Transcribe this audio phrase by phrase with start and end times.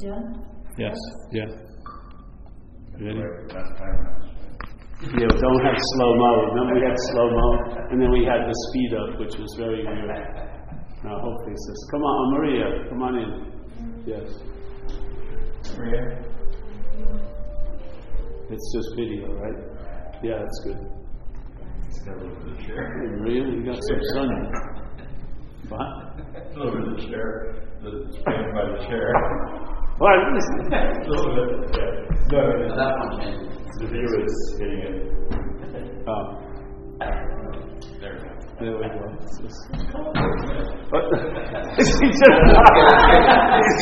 [0.00, 0.46] John?
[0.78, 0.96] Yes,
[1.32, 1.44] yeah.
[3.00, 3.22] Ready?
[3.48, 3.70] That's.
[5.00, 6.30] Yeah, don't have slow mo.
[6.54, 7.48] Remember we had slow mo,
[7.90, 10.10] and then we had the speed up, which was very weird.
[11.04, 13.30] Now hopefully it says, "Come on, Maria, come on in."
[14.06, 14.28] Yes,
[15.76, 16.18] Maria?
[18.50, 19.58] it's just video, right?
[20.22, 20.78] Yeah, that's good.
[21.86, 23.00] It's got a little bit of chair.
[23.00, 24.52] Hey, Maria, you got some sun.
[25.68, 25.80] What?
[25.80, 27.90] A little bit of the chair, the
[28.24, 29.12] framed by the chair.
[29.98, 30.14] What?
[30.14, 30.20] A
[31.10, 31.90] little bit, yeah.
[32.30, 33.56] No, no, That one changes.
[33.80, 34.94] the view is hitting it.
[36.08, 36.24] Oh,
[38.00, 38.32] There we go.
[38.60, 39.04] there we go.
[39.20, 39.66] It's just-
[40.88, 41.04] What?
[41.76, 42.06] he just he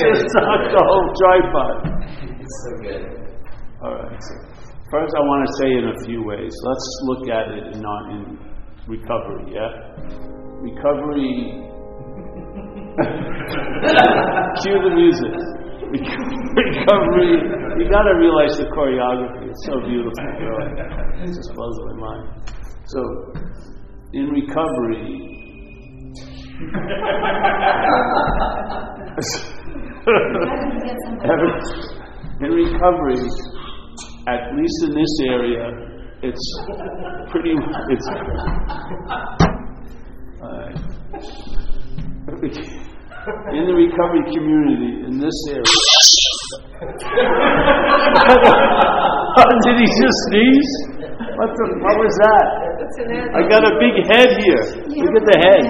[0.02, 1.76] just knocked the whole tripod.
[2.40, 3.02] It's so good.
[3.82, 4.24] All right.
[4.90, 6.52] First, I want to say in a few ways.
[6.64, 8.22] Let's look at it in, not in
[8.88, 9.52] recovery.
[9.54, 9.70] Yeah,
[10.62, 11.62] recovery.
[14.62, 15.34] Cue the music.
[15.90, 17.34] Recovery.
[17.78, 19.48] You got to realize the choreography.
[19.50, 20.12] It's so beautiful.
[21.22, 22.28] It just blows my mind.
[22.86, 23.00] So,
[24.12, 25.22] in recovery.
[32.40, 33.28] in recovery,
[34.26, 35.70] at least in this area,
[36.22, 36.40] it's
[37.30, 37.54] pretty.
[37.90, 38.08] It's.
[43.26, 45.66] in the recovery community, in this area.
[49.66, 50.72] Did he just sneeze?
[51.34, 51.64] What the?
[51.82, 52.46] What was that?
[53.34, 54.62] I got a big head here.
[54.86, 55.66] Look at the head.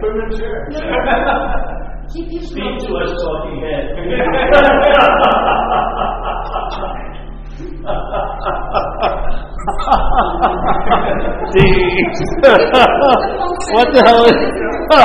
[0.00, 0.56] Put him in the chair.
[2.12, 3.84] Keep your Speak to us, talking head.
[11.52, 12.16] Jeez.
[13.74, 14.38] what the hell is?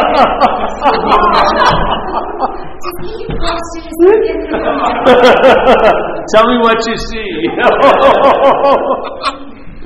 [6.31, 7.25] Tell me what you see.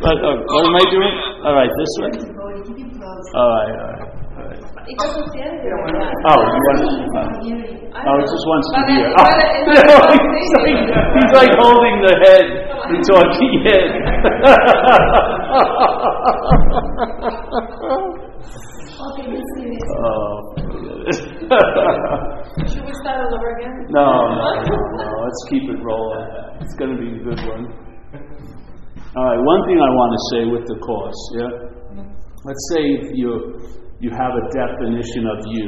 [0.02, 1.14] what, uh, what am I doing?
[1.44, 2.10] All right, this way.
[3.34, 4.05] All right, all right.
[4.86, 5.02] Oh, you
[6.62, 6.78] want?
[7.96, 9.10] Oh, he just wants to hear.
[9.18, 10.78] Oh, he's, like,
[11.18, 12.46] he's like holding the head,
[12.94, 13.90] the talking head.
[18.96, 19.36] Okay, oh.
[22.66, 23.74] Should we start all over again?
[23.90, 25.06] no, no, no.
[25.24, 26.28] Let's keep it rolling.
[26.62, 27.66] It's going to be a good one.
[29.16, 29.40] All right.
[29.44, 31.50] One thing I want to say with the course, yeah.
[32.46, 32.82] Let's say
[33.14, 33.60] you
[34.00, 35.68] you have a definition of you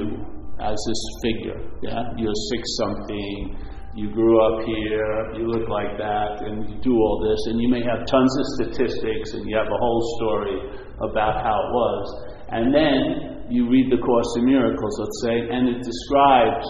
[0.59, 2.01] as this figure, yeah.
[2.17, 3.57] You're six something.
[3.95, 5.33] You grew up here.
[5.37, 8.45] You look like that, and you do all this, and you may have tons of
[8.57, 10.57] statistics, and you have a whole story
[11.01, 12.05] about how it was,
[12.49, 16.65] and then you read the Course in Miracles, let's say, and it describes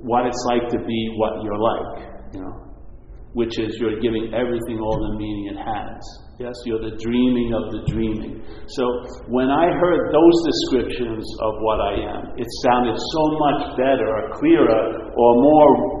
[0.00, 2.69] what it's like to be what you're like, you know,
[3.32, 6.00] which is you're giving everything all the meaning it has.
[6.40, 8.42] Yes, you're the dreaming of the dreaming.
[8.66, 8.84] So
[9.28, 14.34] when I heard those descriptions of what I am, it sounded so much better or
[14.40, 16.00] clearer or more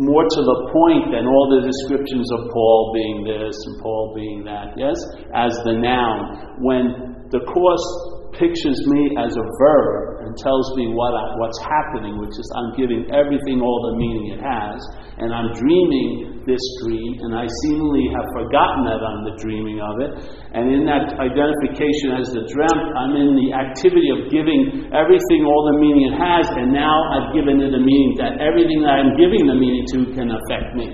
[0.00, 4.40] more to the point than all the descriptions of Paul being this and Paul being
[4.44, 4.96] that, yes,
[5.36, 6.56] as the noun.
[6.64, 7.86] When the Course
[8.32, 12.72] pictures me as a verb and tells me what I, what's happening, which is I'm
[12.74, 14.80] giving everything all the meaning it has,
[15.20, 19.94] and I'm dreaming this dream, and I seemingly have forgotten that I'm the dreaming of
[20.00, 20.10] it,
[20.56, 25.62] and in that identification as the dreamt, I'm in the activity of giving everything all
[25.70, 29.14] the meaning it has, and now I've given it a meaning that everything that I'm
[29.14, 30.88] giving the meaning to can affect me.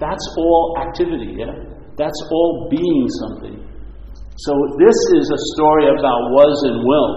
[0.00, 1.52] That's all activity, yeah?
[1.98, 3.67] That's all being something.
[4.38, 7.14] So this is a story about was and will.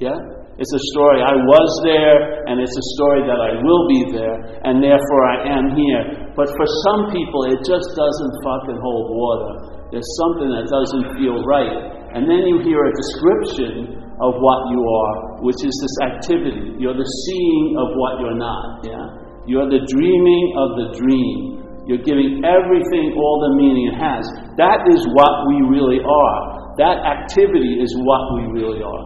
[0.00, 0.16] Yeah?
[0.56, 4.64] It's a story I was there, and it's a story that I will be there,
[4.64, 6.32] and therefore I am here.
[6.32, 9.52] But for some people, it just doesn't fucking hold water.
[9.92, 12.16] There's something that doesn't feel right.
[12.16, 16.72] And then you hear a description of what you are, which is this activity.
[16.80, 18.80] You're the seeing of what you're not.
[18.80, 19.04] Yeah?
[19.44, 21.65] You're the dreaming of the dream.
[21.86, 24.26] You're giving everything all the meaning it has.
[24.58, 26.38] That is what we really are.
[26.82, 29.04] That activity is what we really are.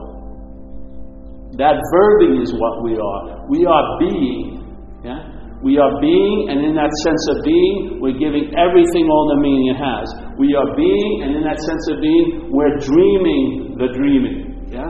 [1.61, 3.45] That verbing is what we are.
[3.53, 4.65] We are being.
[5.05, 5.29] Yeah?
[5.61, 9.77] We are being, and in that sense of being, we're giving everything all the meaning
[9.77, 10.09] it has.
[10.41, 14.73] We are being, and in that sense of being, we're dreaming the dreaming.
[14.73, 14.89] Yeah?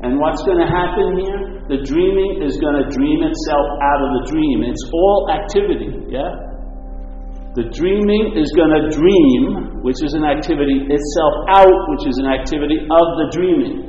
[0.00, 1.60] And what's going to happen here?
[1.68, 4.64] The dreaming is going to dream itself out of the dream.
[4.64, 5.92] It's all activity.
[6.08, 6.47] Yeah?
[7.56, 12.28] The dreaming is going to dream, which is an activity, itself out, which is an
[12.28, 13.88] activity of the dreaming.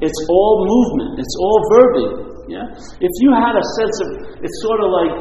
[0.00, 2.12] It's all movement, it's all verbing.
[2.48, 2.66] Yeah?
[3.00, 4.08] If you had a sense of,
[4.40, 5.14] it's sort of like,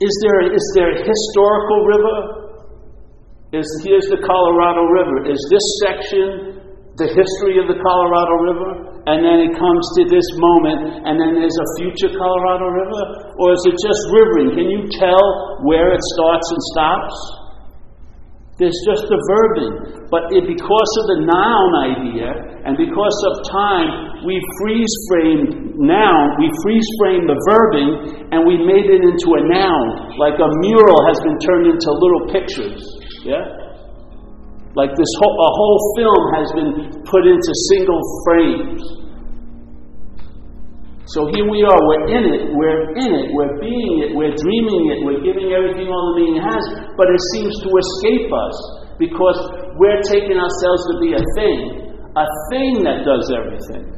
[0.00, 2.16] is there, is there a historical river?
[3.52, 5.26] Is, here's the Colorado River.
[5.26, 6.62] Is this section
[6.94, 8.89] the history of the Colorado River?
[9.08, 13.32] And then it comes to this moment, and then there's a future Colorado River?
[13.40, 14.52] Or is it just rivering?
[14.52, 15.24] Can you tell
[15.64, 17.16] where it starts and stops?
[18.60, 20.04] There's just the verbing.
[20.12, 22.28] But it, because of the noun idea,
[22.68, 28.60] and because of time, we freeze frame noun, we freeze frame the verbing, and we
[28.60, 30.12] made it into a noun.
[30.20, 32.84] Like a mural has been turned into little pictures.
[33.24, 33.59] Yeah?
[34.78, 36.72] Like this whole, a whole film has been
[37.02, 38.82] put into single frames.
[41.10, 44.94] So here we are, we're in it, we're in it, we're being it, we're dreaming
[44.94, 46.62] it, we're giving everything all the meaning has,
[46.94, 48.56] but it seems to escape us
[48.94, 49.38] because
[49.74, 51.58] we're taking ourselves to be a thing,
[52.14, 53.90] a thing that does everything.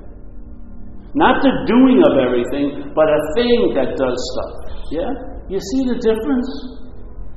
[1.13, 4.53] Not the doing of everything, but a thing that does stuff.
[4.89, 5.13] Yeah?
[5.53, 6.49] You see the difference?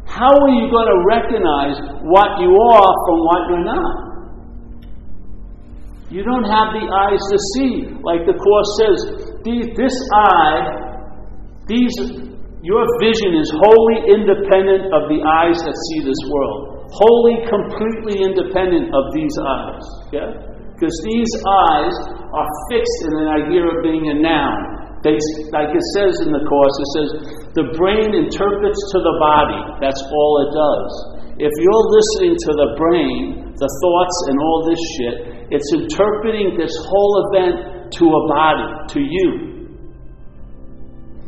[0.06, 4.06] How are you going to recognize what you are from what you're not?
[6.10, 7.90] You don't have the eyes to see.
[8.06, 8.98] Like the Course says,
[9.42, 10.62] this eye,
[11.68, 11.94] these,
[12.62, 16.86] your vision is wholly independent of the eyes that see this world.
[16.94, 19.86] Wholly, completely independent of these eyes.
[20.13, 20.30] Yeah?
[20.78, 21.96] Because these eyes
[22.30, 24.75] are fixed in an idea of being a noun.
[25.06, 25.13] They,
[25.54, 27.10] like it says in the Course, it says,
[27.54, 29.62] the brain interprets to the body.
[29.78, 30.92] That's all it does.
[31.38, 35.16] If you're listening to the brain, the thoughts, and all this shit,
[35.54, 38.68] it's interpreting this whole event to a body,
[38.98, 39.30] to you.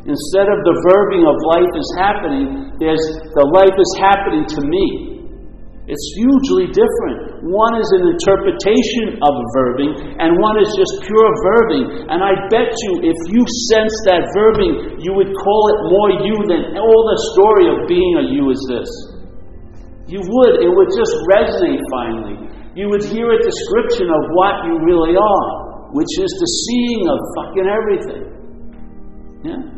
[0.07, 3.03] Instead of the verbing of life is happening, there's
[3.35, 5.21] the life is happening to me.
[5.85, 7.26] It's hugely different.
[7.45, 12.09] One is an interpretation of verbing, and one is just pure verbing.
[12.09, 16.37] And I bet you, if you sense that verbing, you would call it more you
[16.49, 18.89] than all the story of being a you is this.
[20.09, 20.53] You would.
[20.65, 22.49] It would just resonate finally.
[22.73, 25.49] You would hear a description of what you really are,
[25.93, 28.23] which is the seeing of fucking everything.
[29.45, 29.76] Yeah?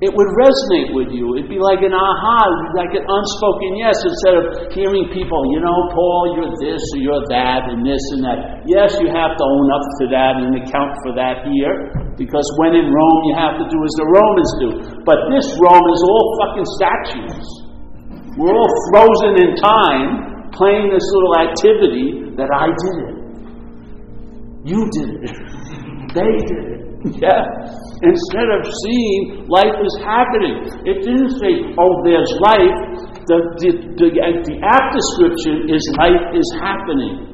[0.00, 1.36] It would resonate with you.
[1.36, 2.40] It'd be like an aha,
[2.72, 7.24] like an unspoken yes, instead of hearing people, you know, Paul, you're this or you're
[7.28, 8.64] that and this and that.
[8.64, 12.80] Yes, you have to own up to that and account for that here, because when
[12.80, 14.68] in Rome, you have to do as the Romans do.
[15.04, 17.44] But this Rome is all fucking statues.
[18.40, 22.08] We're all frozen in time, playing this little activity
[22.40, 23.16] that I did it.
[24.64, 25.36] You did it.
[26.16, 26.80] they did it.
[27.20, 27.44] Yeah.
[28.00, 30.56] Instead of seeing life is happening.
[30.88, 32.76] It didn't say, oh, there's life.
[33.28, 33.70] The, the,
[34.00, 37.28] the, the app description is life is happening.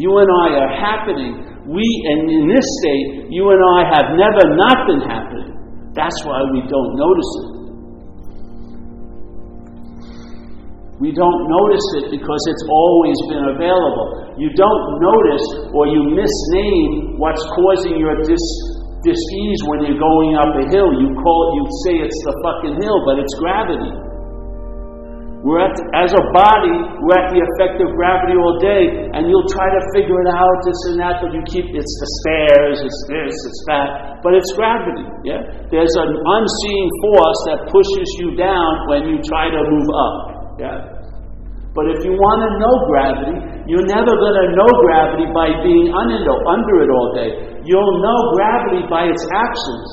[0.00, 1.32] You and I are happening.
[1.68, 5.52] We, and in this state, you and I have never not been happening.
[5.92, 7.54] That's why we don't notice it.
[11.04, 14.34] We don't notice it because it's always been available.
[14.40, 15.44] You don't notice
[15.76, 18.40] or you misname what's causing your dis,
[19.04, 20.90] dis-ease when you're going up a hill.
[20.96, 23.92] You call it, you say it's the fucking hill, but it's gravity.
[25.44, 26.72] We're at, as a body,
[27.04, 30.56] we're at the effect of gravity all day, and you'll try to figure it out,
[30.64, 34.48] this and that, but you keep, it's the stairs, it's this, it's that, but it's
[34.56, 35.44] gravity, yeah?
[35.68, 40.16] There's an unseen force that pushes you down when you try to move up,
[40.56, 40.80] yeah?
[41.76, 43.36] But if you want to know gravity,
[43.68, 47.53] you're never going to know gravity by being under it all day.
[47.64, 49.90] You'll know gravity by its absence.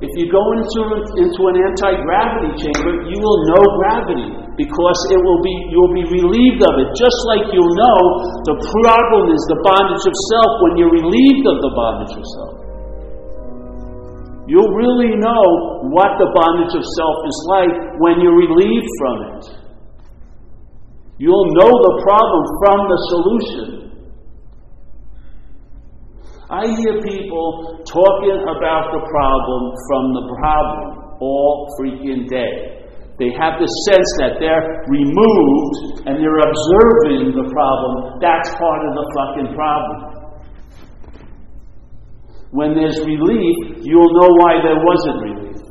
[0.00, 0.80] If you go into,
[1.20, 6.62] into an anti-gravity chamber, you will know gravity because it will be you'll be relieved
[6.64, 6.88] of it.
[6.96, 8.00] Just like you'll know
[8.48, 12.54] the problem is the bondage of self when you're relieved of the bondage of self.
[14.48, 15.44] You'll really know
[15.92, 19.42] what the bondage of self is like when you're relieved from it.
[21.20, 23.89] You'll know the problem from the solution.
[26.50, 32.82] I hear people talking about the problem from the problem all freaking day.
[33.22, 38.18] They have the sense that they're removed and they're observing the problem.
[38.18, 39.98] That's part of the fucking problem.
[42.50, 45.62] When there's relief, you'll know why there wasn't relief.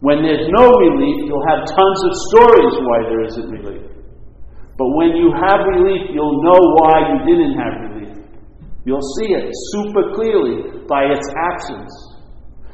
[0.00, 3.84] When there's no relief, you'll have tons of stories why there isn't relief.
[4.80, 7.85] But when you have relief, you'll know why you didn't have relief.
[8.86, 11.90] You'll see it super clearly by its absence.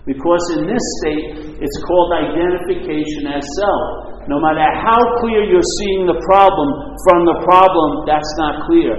[0.05, 4.29] Because in this state, it's called identification as self.
[4.29, 6.69] No matter how clear you're seeing the problem
[7.09, 8.93] from the problem, that's not clear.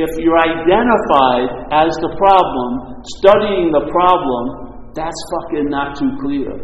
[0.00, 6.56] If you're identified as the problem, studying the problem, that's fucking not too clear.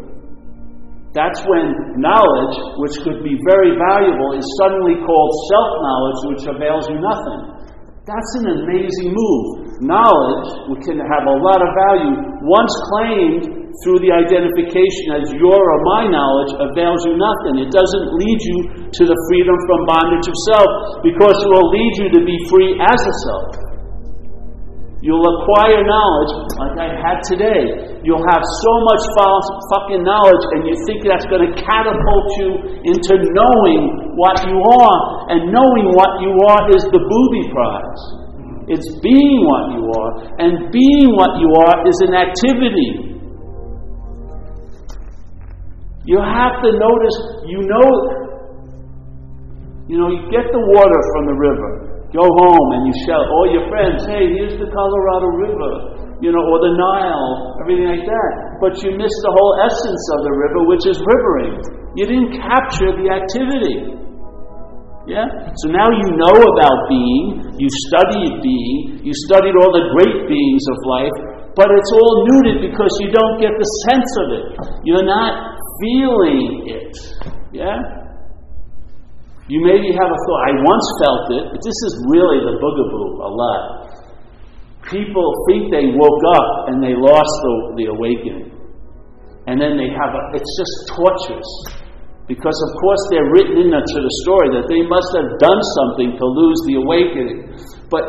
[1.13, 6.89] That's when knowledge, which could be very valuable, is suddenly called self knowledge, which avails
[6.89, 7.54] you nothing.
[8.05, 9.81] That's an amazing move.
[9.81, 15.57] Knowledge, which can have a lot of value, once claimed through the identification as your
[15.57, 17.65] or my knowledge, avails you nothing.
[17.65, 18.59] It doesn't lead you
[18.93, 22.77] to the freedom from bondage of self, because it will lead you to be free
[22.77, 23.64] as a self.
[25.05, 27.93] You'll acquire knowledge like I had today.
[28.01, 32.81] You'll have so much false fucking knowledge, and you think that's going to catapult you
[32.89, 35.29] into knowing what you are.
[35.29, 38.03] And knowing what you are is the booby prize.
[38.73, 43.21] It's being what you are, and being what you are is an activity.
[46.09, 47.89] You have to notice, you know,
[49.85, 51.94] you know, you get the water from the river.
[52.15, 56.47] Go home and you shout all your friends, hey, here's the Colorado River, you know,
[56.47, 58.31] or the Nile, everything like that.
[58.63, 61.59] But you miss the whole essence of the river, which is rivering.
[61.99, 63.99] You didn't capture the activity.
[65.11, 65.27] Yeah?
[65.59, 70.65] So now you know about being, you studied being, you studied all the great beings
[70.71, 71.17] of life,
[71.59, 74.47] but it's all neutered because you don't get the sense of it.
[74.87, 76.95] You're not feeling it.
[77.51, 78.04] Yeah?
[79.45, 83.09] You maybe have a thought, I once felt it, but this is really the boogaboo
[83.21, 83.63] a lot.
[84.89, 88.57] People think they woke up and they lost the, the awakening.
[89.45, 91.51] And then they have a, it's just torturous.
[92.25, 96.25] Because, of course, they're written into the story that they must have done something to
[96.25, 97.53] lose the awakening.
[97.93, 98.01] But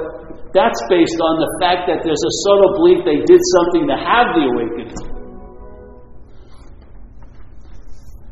[0.56, 4.40] that's based on the fact that there's a subtle belief they did something to have
[4.40, 4.96] the awakening.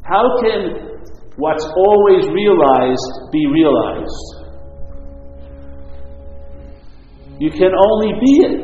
[0.08, 0.93] How can
[1.38, 4.44] what's always realized be realized?
[7.40, 8.56] You can only be it.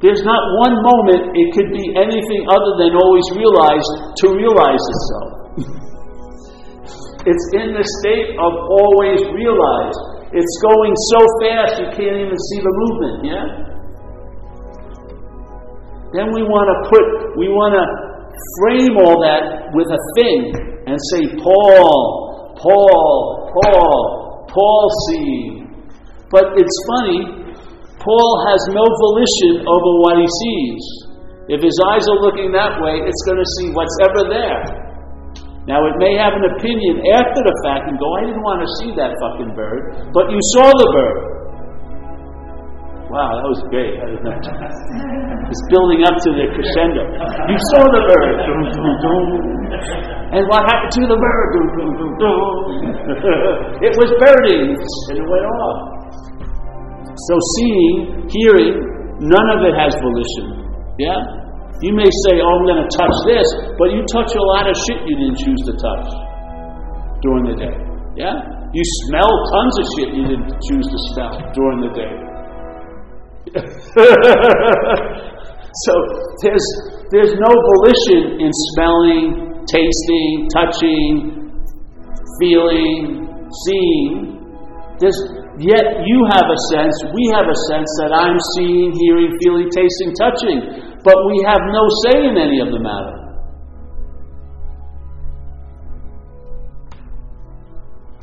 [0.00, 3.92] There's not one moment it could be anything other than always realized
[4.24, 5.30] to realize itself.
[7.28, 10.00] it's in the state of always realized.
[10.36, 13.46] It's going so fast you can't even see the movement, yeah?
[16.12, 17.04] Then we want to put,
[17.40, 18.05] we want to
[18.60, 20.40] frame all that with a thing
[20.86, 25.72] and say, Paul, Paul, Paul, Paul seeing.
[26.30, 27.46] But it's funny,
[28.02, 30.84] Paul has no volition over what he sees.
[31.46, 34.86] If his eyes are looking that way, it's going to see what's ever there.
[35.66, 38.70] Now, it may have an opinion after the fact and go, I didn't want to
[38.78, 41.25] see that fucking bird, but you saw the bird.
[43.46, 43.94] Wow, that was great.
[45.46, 47.06] It's building up to the crescendo.
[47.06, 48.34] You saw the bird.
[50.34, 51.48] And what happened to the bird?
[53.78, 55.78] It was birding, and it went off.
[57.14, 58.74] So, seeing, hearing,
[59.22, 60.66] none of it has volition.
[60.98, 61.14] Yeah?
[61.78, 63.46] You may say, oh, I'm going to touch this,
[63.78, 66.10] but you touch a lot of shit you didn't choose to touch
[67.22, 67.76] during the day.
[68.18, 68.34] Yeah?
[68.74, 72.25] You smell tons of shit you didn't choose to smell during the day.
[75.86, 75.92] so
[76.42, 76.66] there's,
[77.10, 81.46] there's no volition in smelling, tasting, touching,
[82.40, 83.28] feeling,
[83.64, 84.42] seeing.
[84.98, 85.14] There's,
[85.58, 90.12] yet you have a sense, we have a sense that I'm seeing, hearing, feeling, tasting,
[90.18, 90.58] touching,
[91.04, 93.14] but we have no say in any of the matter.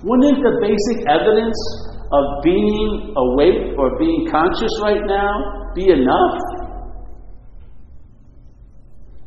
[0.04, 6.38] Wouldn't the basic evidence of being awake or being conscious right now be enough?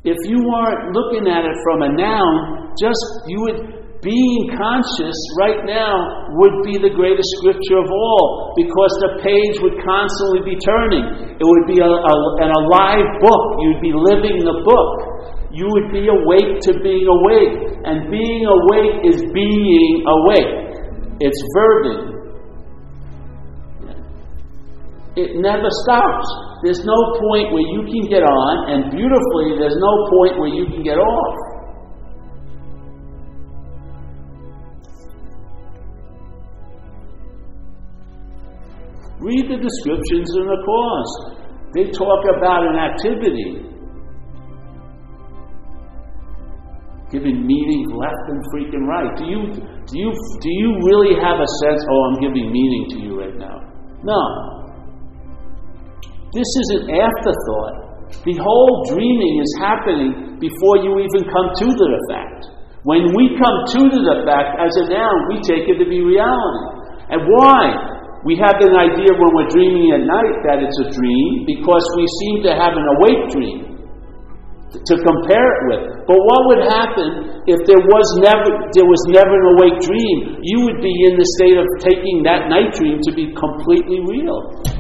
[0.07, 3.77] If you weren't looking at it from a noun, just you would
[4.07, 9.75] being conscious right now would be the greatest scripture of all because the page would
[9.83, 11.35] constantly be turning.
[11.35, 13.43] It would be a, a, an alive book.
[13.67, 14.91] You'd be living the book.
[15.51, 17.83] You would be awake to being awake.
[17.83, 20.55] And being awake is being awake.
[21.19, 22.16] It's verbing.
[25.17, 26.29] It never stops.
[26.63, 30.67] There's no point where you can get on, and beautifully, there's no point where you
[30.69, 31.35] can get off.
[39.21, 41.13] Read the descriptions in the Course.
[41.73, 43.65] They talk about an activity.
[47.11, 49.17] Giving meaning left and freaking right.
[49.17, 49.41] Do you
[49.87, 53.37] do you do you really have a sense, oh I'm giving meaning to you right
[53.37, 53.61] now?
[54.03, 54.56] No.
[56.37, 58.13] This is an afterthought.
[58.29, 62.53] The whole dreaming is happening before you even come to the fact.
[62.85, 66.93] When we come to the fact as a noun, we take it to be reality.
[67.09, 67.73] And why?
[68.29, 72.05] We have an idea when we're dreaming at night that it's a dream because we
[72.21, 73.59] seem to have an awake dream
[74.77, 75.83] to compare it with.
[76.05, 77.09] But what would happen
[77.49, 80.37] if there was never there was never an awake dream?
[80.45, 84.76] You would be in the state of taking that night dream to be completely real.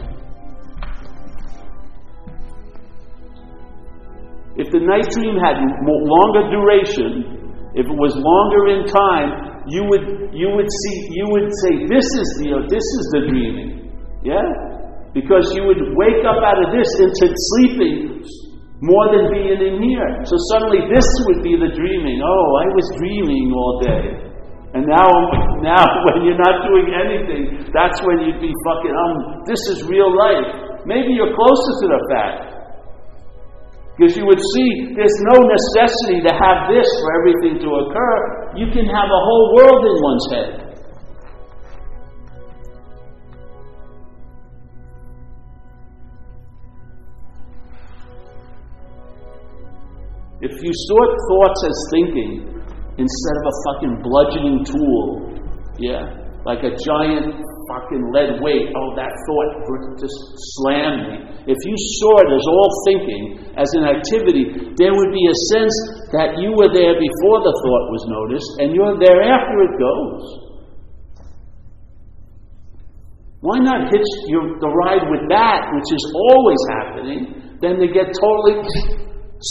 [4.56, 7.36] If the night dream had longer duration,
[7.76, 12.06] if it was longer in time, you would you would see you would say this
[12.06, 13.92] is the this is the dreaming.
[14.25, 14.42] Yeah?
[15.12, 18.25] Because you would wake up out of this into sleeping
[18.84, 20.10] more than being in here.
[20.28, 22.20] So suddenly this would be the dreaming.
[22.20, 24.04] Oh, I was dreaming all day.
[24.76, 25.08] And now,
[25.64, 29.14] now when you're not doing anything, that's when you'd be fucking, um,
[29.48, 30.84] this is real life.
[30.84, 32.55] Maybe you're closer to the fact.
[33.96, 38.52] Because you would see there's no necessity to have this for everything to occur.
[38.54, 40.66] You can have a whole world in one's head.
[50.42, 52.62] If you sort thoughts as thinking
[52.98, 55.40] instead of a fucking bludgeoning tool,
[55.78, 56.04] yeah,
[56.44, 58.73] like a giant fucking lead weight.
[58.75, 59.50] Oh, that thought
[59.99, 60.18] just
[60.58, 61.16] slammed me.
[61.46, 63.23] If you saw it as all thinking,
[63.54, 65.75] as an activity, there would be a sense
[66.11, 70.46] that you were there before the thought was noticed, and you're there after it goes.
[73.46, 76.04] Why not hitch your, the ride with that, which is
[76.35, 77.20] always happening,
[77.62, 78.58] than to get totally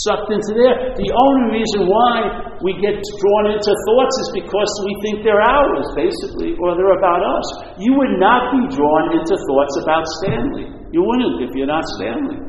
[0.04, 0.92] sucked into there.
[0.98, 5.86] The only reason why we get drawn into thoughts is because we think they're ours,
[5.96, 7.46] basically, or they're about us.
[7.80, 10.68] You would not be drawn into thoughts about Stanley.
[10.92, 12.40] You wouldn't if you're not Stanley.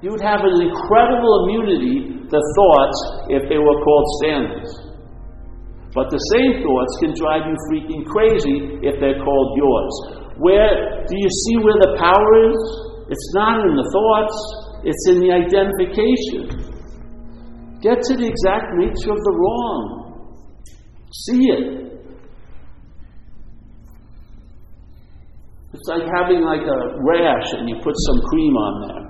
[0.00, 4.72] You would have an incredible immunity to thoughts if they were called Stanleys.
[5.92, 9.94] But the same thoughts can drive you freaking crazy if they're called yours.
[10.38, 12.62] Where do you see where the power is?
[13.10, 14.36] It's not in the thoughts,
[14.84, 16.70] it's in the identification.
[17.80, 19.82] Get to the exact nature of the wrong.
[21.12, 21.80] See it.
[25.72, 29.04] It's like having like a rash and you put some cream on there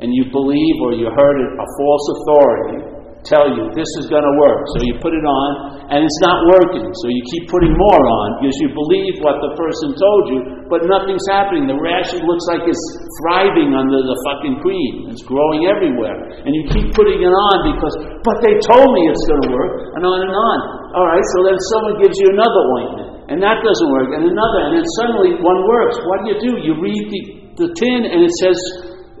[0.00, 4.24] and you believe or you heard it, a false authority tell you this is going
[4.24, 4.64] to work.
[4.76, 5.50] So you put it on
[5.92, 6.86] and it's not working.
[6.86, 10.38] So you keep putting more on because you believe what the person told you,
[10.70, 11.68] but nothing's happening.
[11.68, 12.84] The rash looks like it's
[13.20, 15.10] thriving under the fucking cream.
[15.12, 16.30] It's growing everywhere.
[16.46, 19.74] And you keep putting it on because, but they told me it's going to work,
[19.98, 20.58] and on and on.
[20.96, 24.58] All right, so then someone gives you another ointment, and that doesn't work, and another,
[24.70, 25.98] and then suddenly one works.
[26.06, 26.52] What do you do?
[26.62, 27.22] You read the,
[27.66, 28.58] the tin, and it says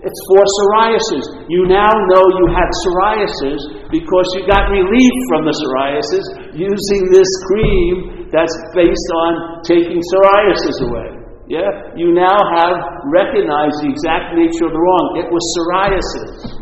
[0.00, 1.44] it's for psoriasis.
[1.52, 3.60] You now know you had psoriasis
[3.92, 6.24] because you got relief from the psoriasis
[6.56, 11.08] using this cream that's based on taking psoriasis away.
[11.52, 11.68] Yeah?
[11.98, 12.76] You now have
[13.12, 15.06] recognized the exact nature of the wrong.
[15.20, 16.60] It was psoriasis.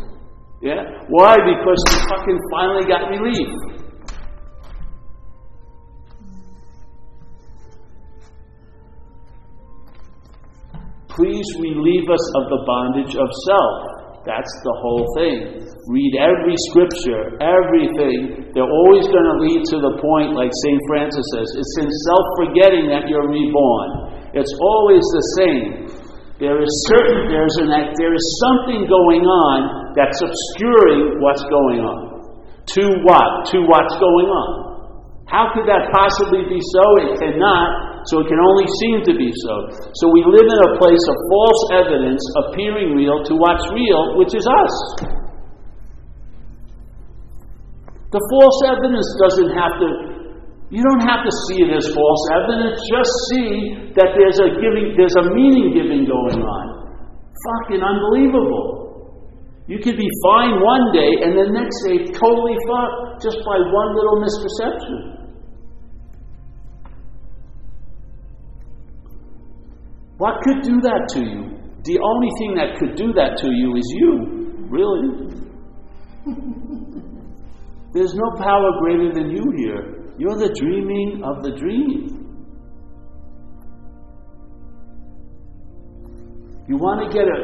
[0.59, 1.07] Yeah?
[1.07, 1.39] Why?
[1.39, 3.47] Because you fucking finally got relief.
[11.09, 13.75] Please relieve us of the bondage of self.
[14.29, 15.65] That's the whole thing.
[15.89, 18.51] Read every scripture, everything.
[18.53, 20.81] They're always going to lead to the point, like St.
[20.85, 23.89] Francis says, it's in self forgetting that you're reborn.
[24.37, 25.65] It's always the same.
[26.37, 31.99] There is certain, there's an, there is something going on that's obscuring what's going on.
[32.77, 33.49] To what?
[33.49, 34.68] To what's going on.
[35.29, 36.83] How could that possibly be so?
[37.05, 39.53] It cannot so it can only seem to be so.
[39.93, 44.33] So we live in a place of false evidence appearing real to what's real, which
[44.33, 44.75] is us.
[48.09, 49.87] The false evidence doesn't have to,
[50.73, 53.49] you don't have to see it as false evidence, just see
[53.93, 56.65] that there's a giving, there's a meaning giving going on.
[57.29, 58.79] Fucking unbelievable.
[59.69, 63.89] You could be fine one day and the next day totally fucked just by one
[63.93, 65.18] little misperception.
[70.19, 71.55] What could do that to you?
[71.87, 74.11] The only thing that could do that to you is you,
[74.67, 75.31] really.
[77.95, 80.11] There's no power greater than you here.
[80.19, 82.19] You're the dreaming of the dream.
[86.67, 87.39] You want to get a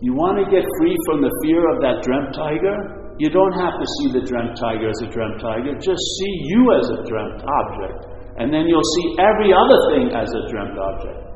[0.00, 2.74] you want to get free from the fear of that dreamt tiger?
[3.20, 5.76] You don't have to see the dreamt tiger as a dreamt tiger.
[5.76, 8.00] Just see you as a dreamt object.
[8.40, 11.31] And then you'll see every other thing as a dreamt object.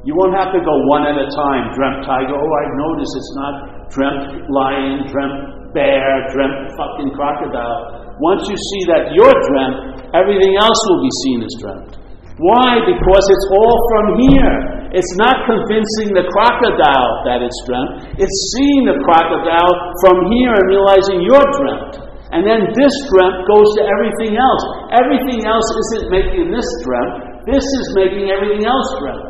[0.00, 1.76] You won't have to go one at a time.
[1.76, 2.32] Dreamt tiger.
[2.32, 3.54] Oh, I notice it's not
[3.92, 8.16] dreamt lion, dreamt bear, dreamt fucking crocodile.
[8.16, 11.92] Once you see that you're dreamt, everything else will be seen as dreamt.
[12.40, 12.80] Why?
[12.88, 14.56] Because it's all from here.
[14.96, 18.16] It's not convincing the crocodile that it's dreamt.
[18.16, 22.08] It's seeing the crocodile from here and realizing you're dreamt.
[22.32, 24.64] And then this dreamt goes to everything else.
[24.96, 27.44] Everything else isn't making this dreamt.
[27.44, 29.29] This is making everything else dreamt.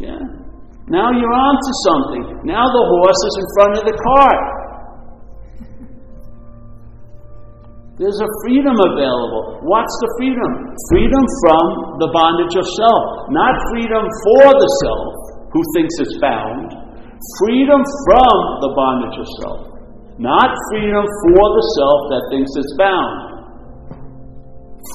[0.00, 0.16] Yeah.
[0.88, 2.24] Now you're on to something.
[2.48, 4.44] Now the horse is in front of the cart.
[8.00, 9.60] There's a freedom available.
[9.60, 10.72] What's the freedom?
[10.88, 11.64] Freedom from
[12.00, 13.28] the bondage of self.
[13.28, 15.04] Not freedom for the self,
[15.52, 16.72] who thinks it's bound.
[17.44, 19.60] Freedom from the bondage of self.
[20.16, 23.20] Not freedom for the self that thinks it's bound.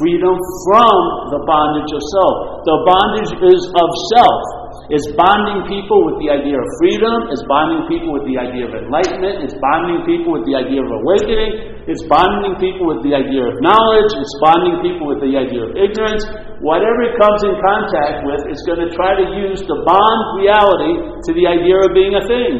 [0.01, 0.33] Freedom
[0.65, 0.97] from
[1.29, 2.35] the bondage of self.
[2.65, 4.64] The bondage is of self.
[4.85, 7.33] It's bonding people with the idea of freedom.
[7.33, 9.41] It's bonding people with the idea of enlightenment.
[9.41, 11.81] It's bonding people with the idea of awakening.
[11.89, 14.11] It's bonding people with the idea of knowledge.
[14.13, 16.21] It's bonding people with the idea of ignorance.
[16.61, 20.93] Whatever it comes in contact with, it's going to try to use the bond reality
[21.01, 22.53] to the idea of being a thing.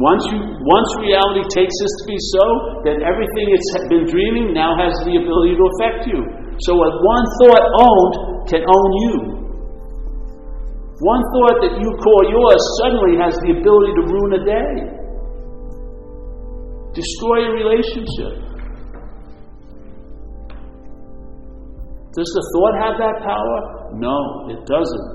[0.00, 2.44] Once, you, once reality takes this to be so,
[2.88, 6.24] then everything it's been dreaming now has the ability to affect you.
[6.64, 8.14] So what one thought owned
[8.48, 9.39] can own you.
[11.00, 14.72] One thought that you call yours suddenly has the ability to ruin a day,
[16.92, 18.50] destroy a relationship.
[22.12, 23.56] Does the thought have that power?
[23.96, 25.08] No, it doesn't.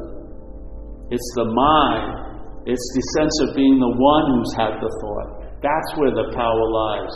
[1.13, 5.61] It's the mind, it's the sense of being the one who's had the thought.
[5.61, 7.13] That's where the power lies.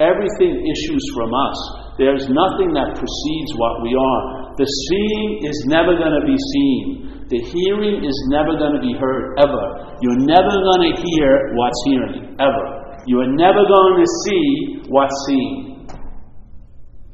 [0.00, 1.58] Everything issues from us.
[2.00, 4.56] There's nothing that precedes what we are.
[4.56, 7.19] The seeing is never going to be seen.
[7.30, 9.94] The hearing is never going to be heard, ever.
[10.02, 12.66] You're never going to hear what's hearing, ever.
[13.06, 15.86] You are never going to see what's seen.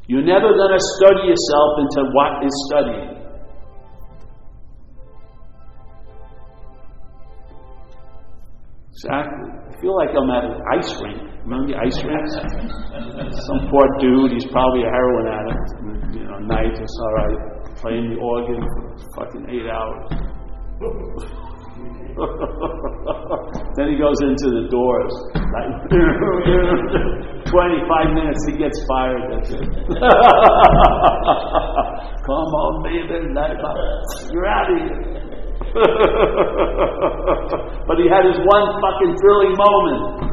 [0.08, 3.16] You're never going to study yourself into what is studying.
[8.96, 9.50] Exactly.
[9.52, 11.20] I feel like I'm at an ice rink.
[11.44, 12.32] Remember the ice rinks?
[13.44, 16.16] Some poor dude, he's probably a heroin addict.
[16.16, 17.55] You know, night, it's all right.
[17.80, 20.08] Playing the organ for fucking eight hours.
[23.76, 25.12] then he goes into the doors.
[25.36, 25.68] Like
[27.52, 29.20] 25 minutes, he gets fired.
[29.28, 29.60] That's it.
[32.24, 33.28] Come on, baby.
[34.32, 35.36] You're out of here.
[37.86, 40.25] but he had his one fucking thrilling moment.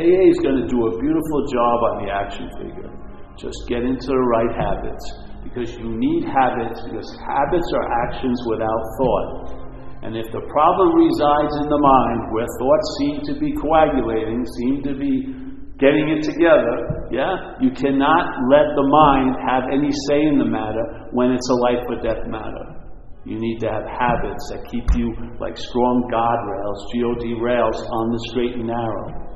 [0.00, 2.90] AA is going to do a beautiful job on the action figure.
[3.36, 5.04] Just get into the right habits.
[5.44, 9.60] Because you need habits, because habits are actions without thought.
[10.02, 14.82] And if the problem resides in the mind, where thoughts seem to be coagulating, seem
[14.84, 15.28] to be
[15.76, 21.08] getting it together, yeah, you cannot let the mind have any say in the matter
[21.12, 22.80] when it's a life or death matter.
[23.24, 28.20] You need to have habits that keep you like strong guardrails, God rails on the
[28.32, 29.29] straight and narrow.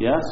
[0.00, 0.24] Yes?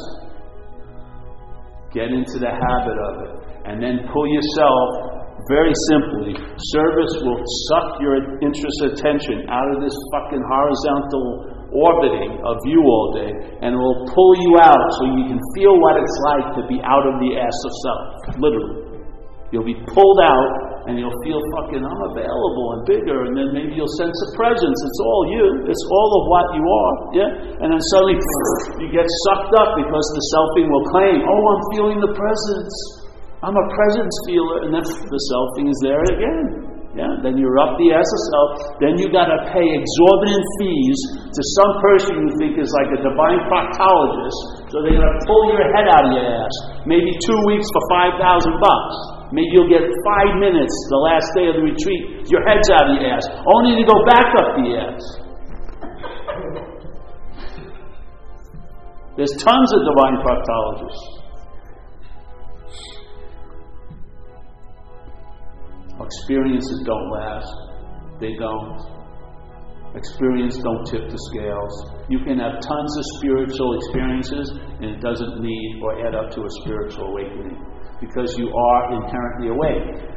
[1.93, 3.33] Get into the habit of it.
[3.69, 6.33] And then pull yourself, very simply,
[6.73, 13.13] service will suck your interest attention out of this fucking horizontal orbiting of you all
[13.13, 13.29] day,
[13.61, 16.81] and it will pull you out so you can feel what it's like to be
[16.81, 18.41] out of the ass of self.
[18.41, 19.05] Literally.
[19.53, 23.77] You'll be pulled out and you'll feel fucking, I'm available and bigger, and then maybe
[23.77, 24.73] you'll sense a presence.
[24.73, 27.29] It's all you, it's all of what you are, yeah?
[27.61, 28.17] And then suddenly
[28.81, 32.73] you get sucked up because the selfing will claim, oh, I'm feeling the presence.
[33.45, 36.69] I'm a presence feeler, and then the selfing is there again.
[36.97, 38.47] Yeah, then you're up the ass of.
[38.81, 40.99] Then you got to pay exorbitant fees
[41.29, 44.73] to some person you think is like a divine proctologist.
[44.73, 46.55] So they're going to pull your head out of your ass.
[46.89, 49.18] Maybe two weeks for five thousand bucks.
[49.31, 52.25] Maybe you'll get five minutes the last day of the retreat.
[52.33, 55.03] Your head's out of the ass, only to go back up the ass.
[59.17, 61.19] There's tons of divine proctologists.
[66.01, 67.53] Experiences don't last.
[68.19, 68.81] They don't.
[69.93, 71.91] Experience don't tip the scales.
[72.09, 74.49] You can have tons of spiritual experiences
[74.81, 77.68] and it doesn't lead or add up to a spiritual awakening
[77.99, 80.09] because you are inherently awake.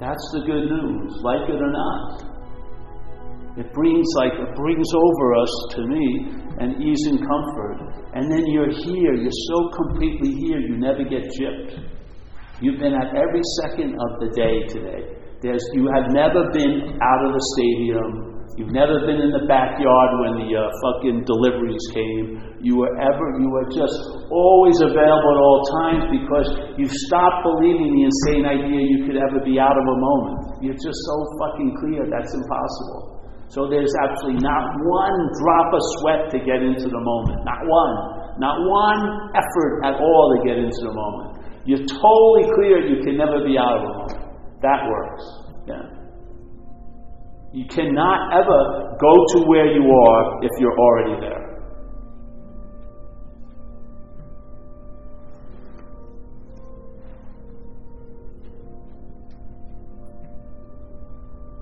[0.00, 2.30] That's the good news, like it or not.
[3.58, 8.08] It brings like it brings over us to me an ease and comfort.
[8.14, 11.84] And then you're here, you're so completely here, you never get gypped.
[12.62, 15.16] You've been at every second of the day today.
[15.42, 18.29] There's, you have never been out of the stadium.
[18.60, 22.60] You've never been in the backyard when the uh, fucking deliveries came.
[22.60, 23.96] You were ever, you were just
[24.28, 29.40] always available at all times because you've stopped believing the insane idea you could ever
[29.40, 30.60] be out of a moment.
[30.60, 33.24] You're just so fucking clear that's impossible.
[33.48, 37.40] So there's absolutely not one drop of sweat to get into the moment.
[37.48, 37.96] Not one.
[38.44, 39.00] Not one
[39.40, 41.64] effort at all to get into the moment.
[41.64, 44.20] You're totally clear you can never be out of a moment.
[44.60, 45.24] That works.
[45.64, 45.99] Yeah.
[47.52, 51.50] You cannot ever go to where you are if you're already there.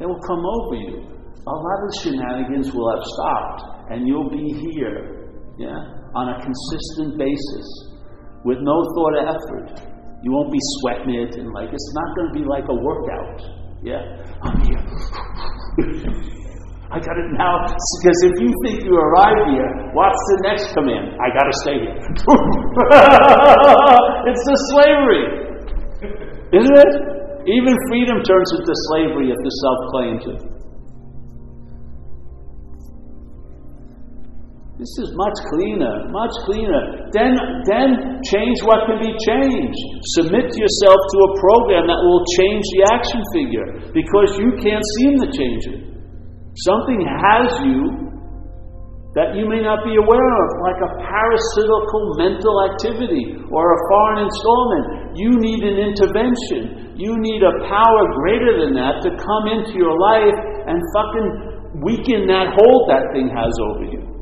[0.00, 1.18] It will come over you.
[1.46, 5.74] A lot of shenanigans will have stopped, and you'll be here, yeah,
[6.14, 7.88] on a consistent basis
[8.44, 9.88] with no thought or effort.
[10.22, 13.40] You won't be sweating it and like it's not going to be like a workout.
[13.82, 14.02] Yeah,
[14.42, 15.57] I'm here.
[16.90, 21.14] I got it now because if you think you arrive here, what's the next command?
[21.20, 21.94] I got to stay here.
[24.26, 25.24] it's the slavery,
[26.56, 26.92] isn't it?
[27.44, 30.57] Even freedom turns into slavery if the self claims it.
[34.78, 37.10] This is much cleaner, much cleaner.
[37.10, 37.34] Then,
[37.66, 39.82] then change what can be changed.
[40.22, 45.18] Submit yourself to a program that will change the action figure because you can't seem
[45.18, 45.80] to change it.
[46.62, 48.06] Something has you
[49.18, 54.30] that you may not be aware of, like a parasitical mental activity or a foreign
[54.30, 55.18] installment.
[55.18, 56.94] You need an intervention.
[56.94, 60.38] You need a power greater than that to come into your life
[60.70, 64.17] and fucking weaken that hold that thing has over you.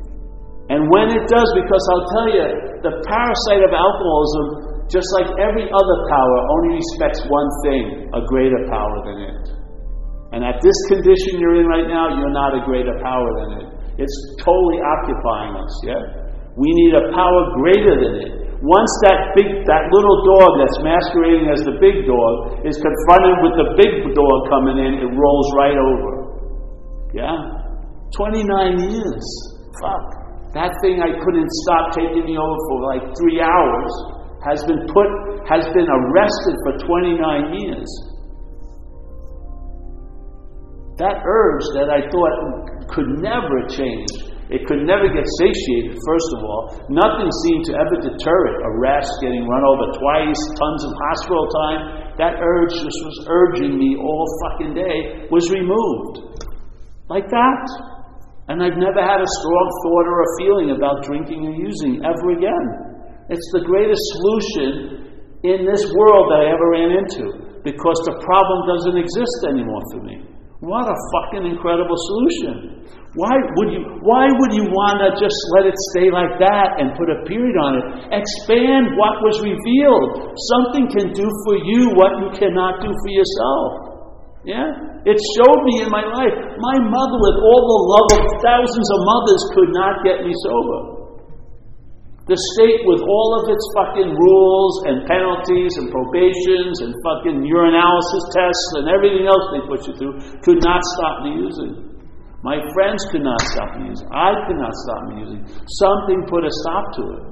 [0.67, 2.47] And when it does, because I'll tell you,
[2.83, 8.67] the parasite of alcoholism, just like every other power, only respects one thing a greater
[8.67, 9.43] power than it.
[10.35, 13.67] And at this condition you're in right now, you're not a greater power than it.
[13.95, 16.03] It's totally occupying us, yeah?
[16.59, 18.31] We need a power greater than it.
[18.59, 23.55] Once that big, that little dog that's masquerading as the big dog is confronted with
[23.55, 26.11] the big dog coming in, it rolls right over.
[27.15, 27.37] Yeah?
[28.11, 29.25] 29 years.
[29.79, 30.26] Fuck.
[30.57, 33.93] That thing I couldn't stop taking me over for like three hours
[34.41, 35.05] has been put,
[35.45, 37.89] has been arrested for 29 years.
[40.97, 44.09] That urge that I thought could never change,
[44.49, 46.73] it could never get satiated, first of all.
[46.89, 48.57] Nothing seemed to ever deter it.
[48.65, 51.81] Arrest, getting run over twice, tons of hospital time.
[52.17, 56.49] That urge just was urging me all fucking day, was removed.
[57.13, 57.96] Like that.
[58.47, 62.31] And I've never had a strong thought or a feeling about drinking or using ever
[62.31, 62.65] again.
[63.27, 64.69] It's the greatest solution
[65.43, 69.99] in this world that I ever ran into because the problem doesn't exist anymore for
[70.07, 70.23] me.
[70.63, 72.81] What a fucking incredible solution.
[73.13, 76.97] Why would you why would you want to just let it stay like that and
[76.97, 77.85] put a period on it?
[78.09, 80.33] Expand what was revealed.
[80.57, 83.86] Something can do for you what you cannot do for yourself.
[84.47, 84.71] Yeah?
[85.03, 86.31] It showed me in my life.
[86.55, 90.97] My mother, with all the love of thousands of mothers, could not get me sober.
[92.31, 98.25] The state, with all of its fucking rules and penalties and probations and fucking urinalysis
[98.31, 101.99] tests and everything else they put you through, could not stop me using.
[102.43, 104.07] My friends could not stop me using.
[104.15, 105.41] I could not stop me using.
[105.75, 107.23] Something put a stop to it.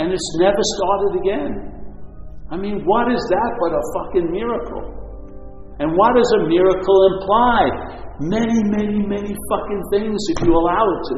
[0.00, 1.52] And it's never started again.
[2.48, 5.01] I mean, what is that but a fucking miracle?
[5.82, 7.66] And what does a miracle imply?
[8.22, 11.16] Many, many, many fucking things if you allow it to.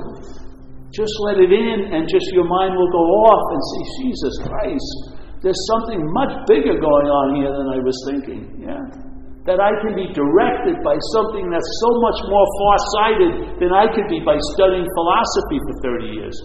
[0.88, 4.90] Just let it in and just your mind will go off and say, Jesus Christ,
[5.44, 8.64] there's something much bigger going on here than I was thinking.
[8.64, 8.81] Yeah?
[9.44, 13.92] That I can be directed by something that's so much more far sighted than I
[13.92, 16.37] could be by studying philosophy for 30 years.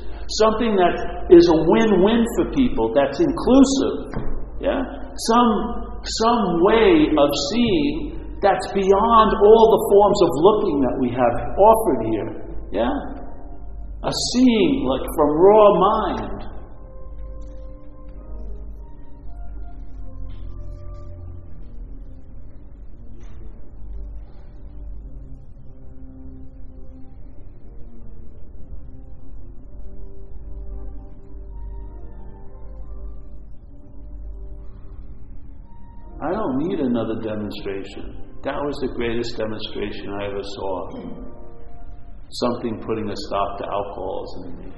[0.43, 3.95] Something that is a win win for people, that's inclusive.
[4.59, 4.83] Yeah?
[5.15, 11.35] Some some way of seeing that's beyond all the forms of looking that we have
[11.59, 12.29] offered here.
[12.71, 12.93] Yeah?
[14.03, 16.39] A seeing like from raw mind.
[36.99, 38.35] Another demonstration.
[38.43, 40.75] That was the greatest demonstration I ever saw.
[42.29, 44.69] something putting a stop to alcoholism in me.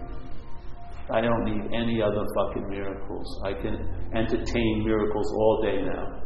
[1.11, 3.27] I don't need any other fucking miracles.
[3.43, 3.75] I can
[4.15, 6.21] entertain miracles all day now.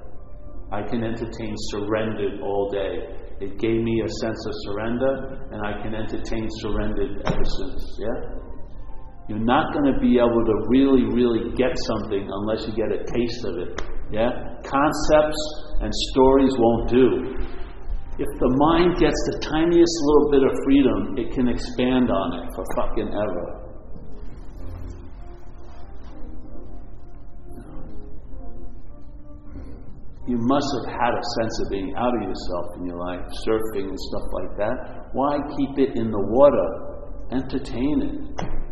[0.71, 3.09] I can entertain surrendered all day.
[3.41, 7.97] It gave me a sense of surrender, and I can entertain surrendered ever since.
[7.99, 8.19] Yeah?
[9.29, 13.03] You're not going to be able to really, really get something unless you get a
[13.03, 13.94] taste of it.
[14.11, 14.29] Yeah?
[14.63, 15.41] Concepts
[15.81, 17.45] and stories won't do.
[18.17, 22.49] If the mind gets the tiniest little bit of freedom, it can expand on it
[22.55, 23.65] for fucking ever.
[30.27, 33.89] You must have had a sense of being out of yourself in your life, surfing
[33.89, 35.09] and stuff like that.
[35.13, 36.69] Why keep it in the water?
[37.31, 38.64] Entertain it.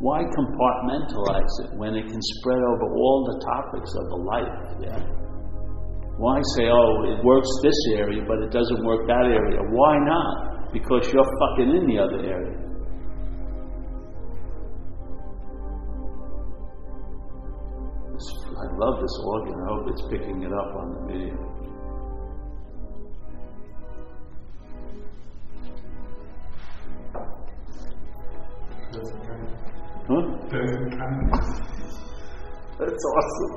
[0.00, 4.56] Why compartmentalize it when it can spread over all the topics of a life?
[4.80, 4.96] Yeah.
[6.16, 9.60] Why say, oh, it works this area, but it doesn't work that area?
[9.60, 10.72] Why not?
[10.72, 12.56] Because you're fucking in the other area.
[18.56, 19.54] I love this organ.
[19.54, 21.36] I hope it's picking it up on the video.
[30.10, 30.26] Huh?
[32.80, 33.54] That's awesome.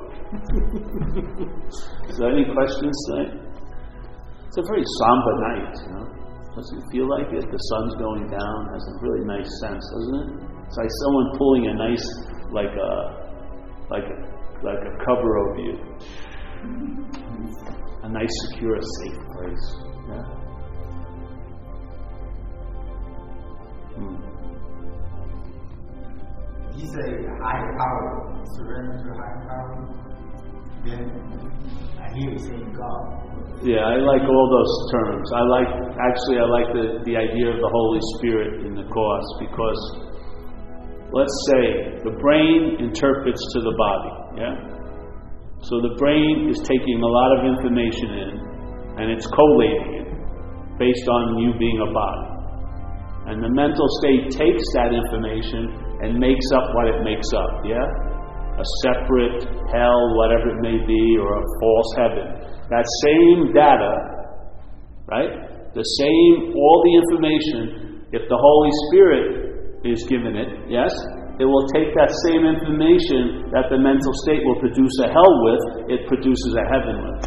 [2.08, 3.32] Is there any questions tonight?
[4.46, 6.06] It's a very somber night, you know.
[6.54, 7.50] Doesn't it feel like it?
[7.50, 10.28] The sun's going down has a really nice sense, doesn't it?
[10.68, 12.06] It's like someone pulling a nice,
[12.52, 12.92] like a,
[13.90, 14.16] like a,
[14.62, 15.74] like a cover over you.
[18.04, 19.74] A nice, secure, safe place.
[20.06, 20.22] Yeah.
[23.96, 24.33] Hmm.
[26.76, 27.08] You say
[27.42, 30.04] higher power, surrender to higher power,
[30.84, 31.02] then
[32.02, 33.24] I hear you saying God.
[33.62, 35.26] Yeah, I like all those terms.
[35.32, 39.28] I like actually I like the, the idea of the Holy Spirit in the Course
[39.40, 39.80] because
[41.14, 41.64] let's say
[42.02, 44.54] the brain interprets to the body, yeah?
[45.62, 48.32] So the brain is taking a lot of information in
[49.00, 50.08] and it's collating it
[50.78, 52.28] based on you being a body.
[53.32, 57.84] And the mental state takes that information and makes up what it makes up, yeah?
[57.84, 62.26] A separate hell, whatever it may be, or a false heaven.
[62.70, 63.92] That same data,
[65.06, 65.30] right?
[65.74, 70.94] The same, all the information, if the Holy Spirit is given it, yes?
[71.40, 75.90] It will take that same information that the mental state will produce a hell with,
[75.90, 77.22] it produces a heaven with.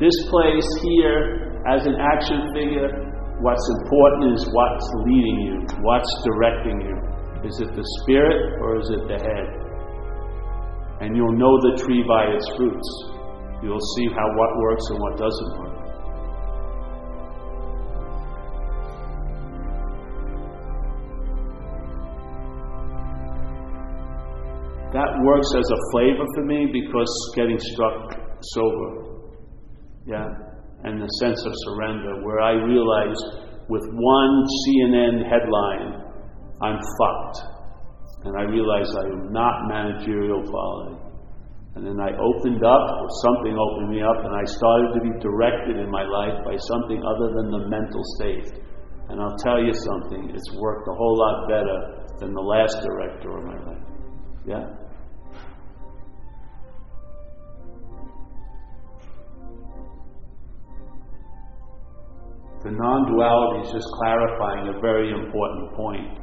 [0.00, 6.80] This place here, as an action figure, what's important is what's leading you, what's directing
[6.80, 6.96] you.
[7.48, 9.46] Is it the spirit or is it the head?
[11.00, 12.88] And you'll know the tree by its fruits.
[13.62, 15.82] You'll see how what works and what doesn't work.
[24.92, 28.12] That works as a flavor for me because getting struck
[28.54, 29.22] sober.
[30.06, 30.51] Yeah.
[30.84, 33.22] And the sense of surrender, where I realized
[33.68, 34.34] with one
[34.66, 36.02] CNN headline,
[36.60, 37.38] I'm fucked.
[38.24, 40.98] And I realize I am not managerial quality.
[41.74, 45.12] And then I opened up, or something opened me up, and I started to be
[45.18, 48.60] directed in my life by something other than the mental state.
[49.08, 51.78] And I'll tell you something, it's worked a whole lot better
[52.20, 53.86] than the last director of my life.
[54.46, 54.81] Yeah?
[62.64, 66.18] The non duality is just clarifying a very important point.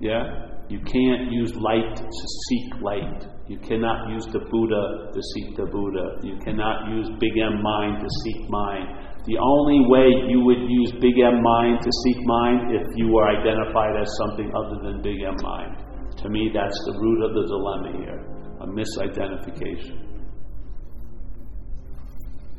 [0.00, 0.50] Yeah?
[0.68, 3.26] You can't use light to seek light.
[3.48, 6.24] You cannot use the Buddha to seek the Buddha.
[6.24, 8.88] You cannot use Big M mind to seek mind.
[9.26, 13.28] The only way you would use Big M mind to seek mind if you were
[13.28, 15.84] identified as something other than Big M mind.
[16.22, 19.98] To me, that's the root of the dilemma here a misidentification.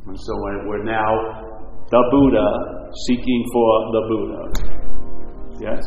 [0.07, 0.33] And so
[0.67, 1.55] we're now
[1.89, 4.41] the Buddha seeking for the Buddha.
[5.59, 5.83] Yes?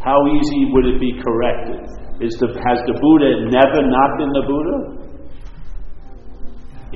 [0.00, 1.82] How easy would it be corrected?
[2.22, 4.78] Is the, has the Buddha never not been the Buddha?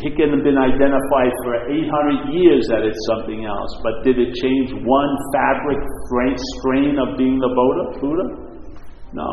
[0.00, 4.32] He can have been identified for 800 years that it's something else, but did it
[4.38, 5.76] change one fabric
[6.56, 7.84] strain of being the Buddha?
[8.00, 8.26] Buddha?
[9.12, 9.28] No.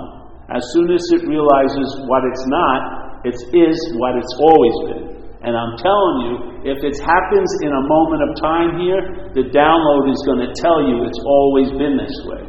[0.52, 5.07] As soon as it realizes what it's not, it is what it's always been.
[5.46, 6.34] And I'm telling you,
[6.66, 9.02] if it happens in a moment of time here,
[9.38, 12.44] the download is going to tell you it's always been this way.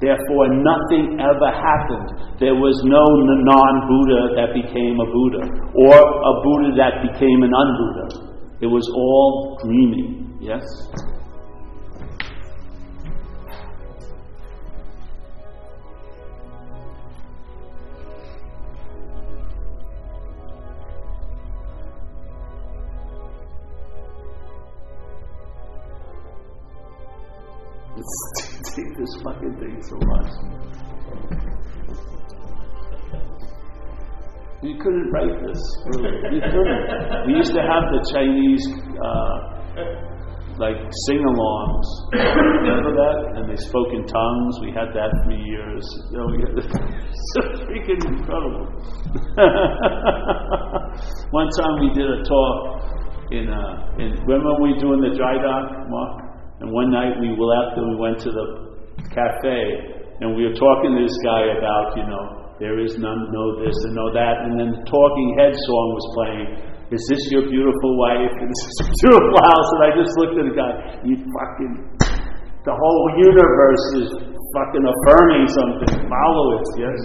[0.00, 2.34] Therefore, nothing ever happened.
[2.42, 5.46] There was no non Buddha that became a Buddha,
[5.78, 8.06] or a Buddha that became an un Buddha.
[8.62, 10.38] It was all dreaming.
[10.40, 10.64] Yes?
[27.96, 30.32] Take this fucking thing so much.
[34.62, 35.58] You couldn't write this.
[35.90, 36.14] Really.
[36.36, 37.26] You couldn't.
[37.26, 38.62] We used to have the Chinese,
[38.94, 39.36] uh,
[40.56, 40.76] like
[41.10, 41.86] sing-alongs.
[42.14, 43.34] Remember that?
[43.36, 44.60] And they spoke in tongues.
[44.62, 45.82] We had that for years.
[46.12, 47.26] You know, we had it's
[47.66, 48.70] freaking incredible.
[51.34, 52.86] One time we did a talk
[53.32, 56.21] in, uh, in when we were doing the dry dock, Mark?
[56.62, 58.46] And one night we left and we went to the
[59.10, 59.58] cafe
[60.22, 63.74] and we were talking to this guy about, you know, there is none, no this
[63.82, 64.46] and no that.
[64.46, 66.48] And then the Talking Head song was playing.
[66.94, 68.30] Is this your beautiful wife?
[68.38, 69.68] And this is your beautiful house.
[69.74, 70.72] And I just looked at the guy.
[71.02, 71.74] You fucking,
[72.62, 74.08] the whole universe is
[74.54, 76.06] fucking affirming something.
[76.06, 77.00] Follow it, yes?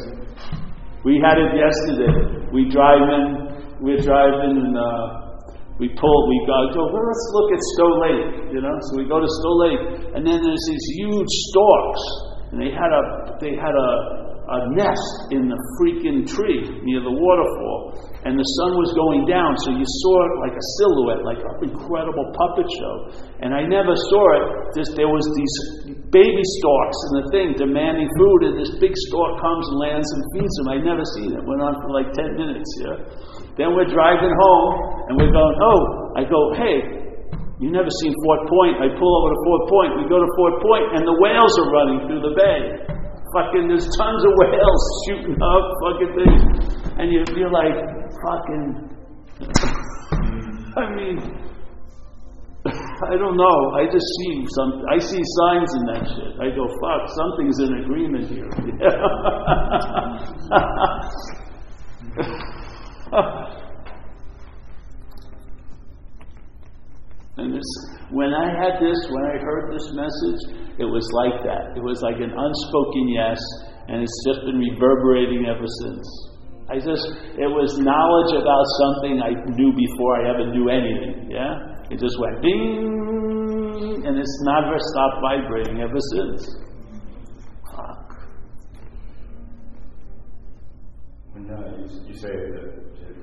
[1.01, 2.45] We had it yesterday.
[2.53, 3.26] We drive in,
[3.82, 5.26] we're driving uh,
[5.78, 8.75] we pull, we go, go well, let's look at Stow Lake, you know.
[8.89, 9.84] So we go to Stow Lake,
[10.17, 12.03] and then there's these huge storks,
[12.49, 13.03] and they had a
[13.38, 13.91] they had a,
[14.49, 17.93] a nest in the freaking tree near the waterfall,
[18.25, 21.69] and the sun was going down, so you saw it like a silhouette, like an
[21.69, 22.95] incredible puppet show.
[23.45, 24.45] And I never saw it.
[24.82, 25.55] Just there was these
[26.09, 30.21] baby storks in the thing demanding food, and this big stork comes and lands and
[30.34, 30.67] feeds them.
[30.73, 31.41] I never seen it.
[31.45, 32.97] Went on for like ten minutes, yeah.
[33.58, 34.70] Then we're driving home
[35.10, 35.82] and we're going, oh,
[36.14, 36.78] I go, hey,
[37.58, 38.78] you never seen Fort Point.
[38.78, 39.89] I pull over to Fort Point.
[39.97, 42.62] We go to Fort Point and the whales are running through the bay.
[43.34, 46.70] Fucking, there's tons of whales shooting up fucking things.
[47.01, 47.76] And you, you're like,
[48.22, 48.93] fucking,
[50.78, 51.18] I mean,
[52.68, 53.72] I don't know.
[53.74, 54.84] I just see some.
[54.91, 56.34] I see signs in that shit.
[56.41, 58.49] I go, fuck, something's in agreement here.
[67.38, 67.70] And this,
[68.10, 70.42] when I had this, when I heard this message,
[70.82, 71.78] it was like that.
[71.78, 73.38] It was like an unspoken yes,
[73.88, 76.06] and it's just been reverberating ever since.
[76.70, 77.06] I just,
[77.38, 81.30] it was knowledge about something I knew before I ever knew anything.
[81.30, 81.78] Yeah?
[81.90, 86.58] It just went ding, and it's never stopped vibrating ever since.
[87.72, 88.18] Fuck.
[91.38, 92.66] Uh, you, you say that,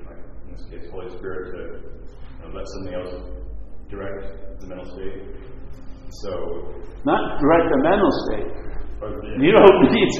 [0.07, 3.44] like, in this case, Holy Spirit, to you know, let something else
[3.89, 5.21] direct the mental state.
[6.23, 6.31] So,
[7.05, 8.49] Not direct the mental state.
[9.01, 10.11] the- You don't need.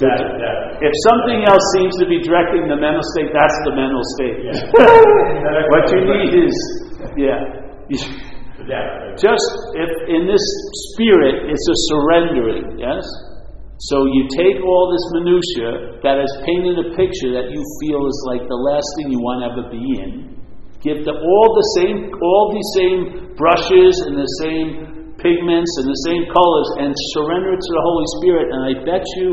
[0.00, 4.00] that, that, If something else seems to be directing the mental state, that's the mental
[4.16, 4.36] state.
[4.48, 4.56] Yeah.
[5.74, 6.56] what you need is,
[7.20, 7.40] yeah.
[8.64, 8.86] that,
[9.20, 10.44] Just if in this
[10.94, 13.04] spirit, it's a surrendering, yes?
[13.88, 18.18] So you take all this minutia that has painted a picture that you feel is
[18.28, 20.29] like the last thing you want to ever be in.
[20.80, 23.00] Give the, all the same, all the same
[23.36, 28.08] brushes and the same pigments and the same colors, and surrender it to the Holy
[28.20, 28.46] Spirit.
[28.48, 29.26] And I bet you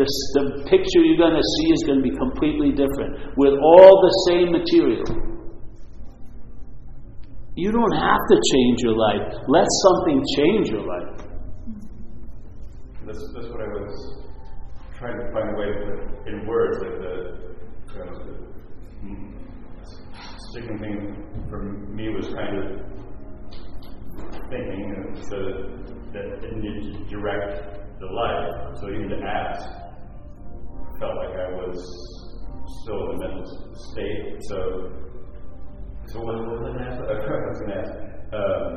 [0.00, 4.00] the, the picture you're going to see is going to be completely different with all
[4.00, 5.04] the same material.
[7.56, 9.36] You don't have to change your life.
[9.46, 11.12] Let something change your life.
[13.04, 14.24] That's, that's what I was
[14.96, 17.14] trying to find a way to put in words, like the,
[17.92, 18.53] the
[20.54, 22.66] sticking thing for me was kind of
[24.48, 25.36] thinking so
[26.14, 28.78] that it needed to direct the life.
[28.78, 29.66] So even to ask
[31.00, 31.74] felt like I was
[32.82, 33.46] still in a mental
[33.90, 34.38] state.
[34.46, 34.58] So,
[36.06, 37.90] so what was I going to ask?
[38.32, 38.70] Um,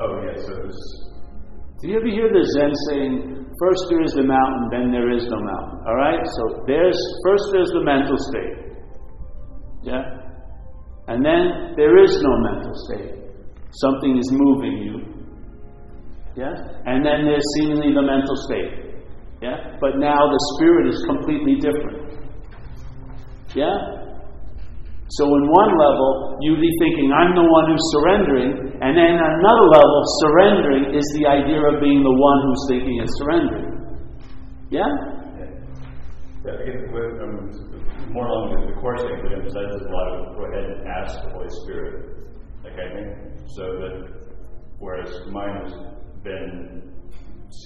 [0.00, 0.80] oh yeah, so it was.
[1.82, 5.28] Do you ever hear the Zen saying, first there is the mountain, then there is
[5.28, 5.80] no mountain?
[5.86, 6.24] All right?
[6.24, 6.96] So there's
[7.26, 8.67] first there's the mental state.
[9.82, 10.02] Yeah?
[11.08, 13.14] And then there is no mental state.
[13.70, 14.96] Something is moving you.
[16.36, 16.54] Yeah?
[16.86, 19.02] And then there's seemingly the mental state.
[19.42, 19.78] Yeah?
[19.80, 22.18] But now the spirit is completely different.
[23.54, 23.98] Yeah?
[25.16, 28.76] So, in one level, you'd be thinking, I'm the one who's surrendering.
[28.84, 33.08] And then another level, surrendering is the idea of being the one who's thinking and
[33.16, 33.68] surrendering.
[34.68, 34.84] Yeah?
[36.44, 36.60] Yeah,
[38.10, 41.22] more along the, the course thing that emphasizes a lot of go ahead and ask
[41.22, 42.28] the Holy Spirit,
[42.64, 43.08] like I think,
[43.56, 43.94] so that
[44.78, 45.72] whereas mine has
[46.22, 46.92] been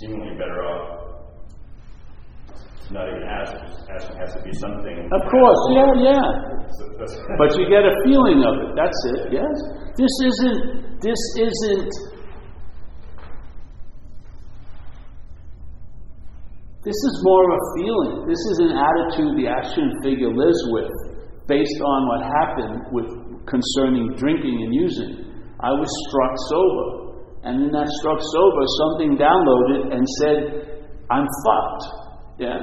[0.01, 1.03] seemingly better off
[2.93, 3.57] not even ask.
[3.88, 5.09] Asking has to be something.
[5.09, 6.28] Of course, yeah, yeah.
[7.40, 8.70] But you get a feeling of it.
[8.76, 9.32] That's it.
[9.32, 9.57] Yes.
[9.97, 11.01] This isn't.
[11.01, 11.93] This isn't.
[16.83, 18.26] This is more of a feeling.
[18.26, 20.91] This is an attitude the action figure lives with,
[21.47, 23.07] based on what happened with
[23.47, 25.30] concerning drinking and using.
[25.62, 26.89] I was struck sober,
[27.47, 30.39] and in that struck sober, something downloaded and said,
[31.07, 31.85] "I'm fucked."
[32.43, 32.59] Yeah.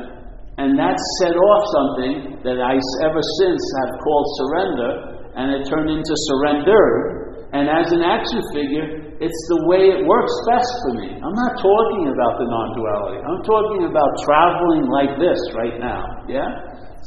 [0.59, 2.75] And that set off something that I
[3.07, 4.91] ever since have called surrender,
[5.39, 7.47] and it turned into surrender.
[7.53, 11.11] And as an action figure, it's the way it works best for me.
[11.11, 13.19] I'm not talking about the non duality.
[13.19, 16.23] I'm talking about traveling like this right now.
[16.31, 16.47] Yeah?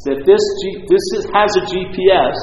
[0.08, 2.36] That this, G, this is, has a GPS,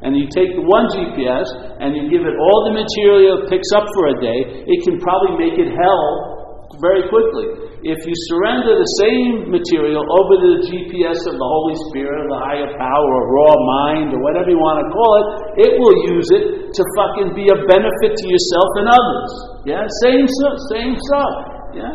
[0.00, 1.48] and you take the one GPS
[1.84, 4.96] and you give it all the material it picks up for a day, it can
[4.96, 7.69] probably make it hell very quickly.
[7.80, 12.28] If you surrender the same material over to the GPS of the Holy Spirit, or
[12.28, 13.56] the higher power, or raw
[13.88, 15.26] mind, or whatever you want to call it,
[15.64, 16.44] it will use it
[16.76, 19.30] to fucking be a benefit to yourself and others.
[19.64, 21.34] Yeah, same stuff, same stuff.
[21.72, 21.94] Yeah.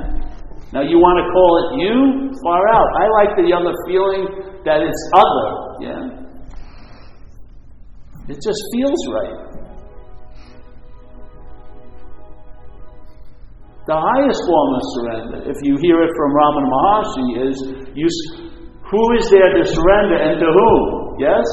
[0.74, 2.34] Now you want to call it you?
[2.42, 2.90] Far out.
[2.98, 4.26] I like the other feeling
[4.66, 5.50] that it's other.
[5.86, 6.02] Yeah.
[8.26, 9.65] It just feels right.
[13.86, 17.56] The highest form of surrender, if you hear it from Ramana Maharshi, is
[17.94, 18.10] you,
[18.82, 21.22] who is there to surrender and to whom?
[21.22, 21.46] Yes?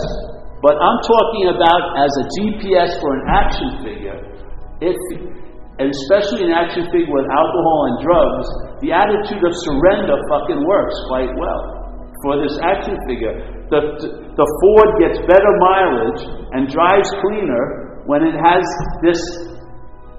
[0.64, 4.16] But I'm talking about as a GPS for an action figure,
[4.80, 8.48] and especially an action figure with alcohol and drugs,
[8.80, 11.62] the attitude of surrender fucking works quite well
[12.24, 13.44] for this action figure.
[13.68, 16.22] The, the Ford gets better mileage
[16.56, 18.64] and drives cleaner when it has
[19.04, 19.20] this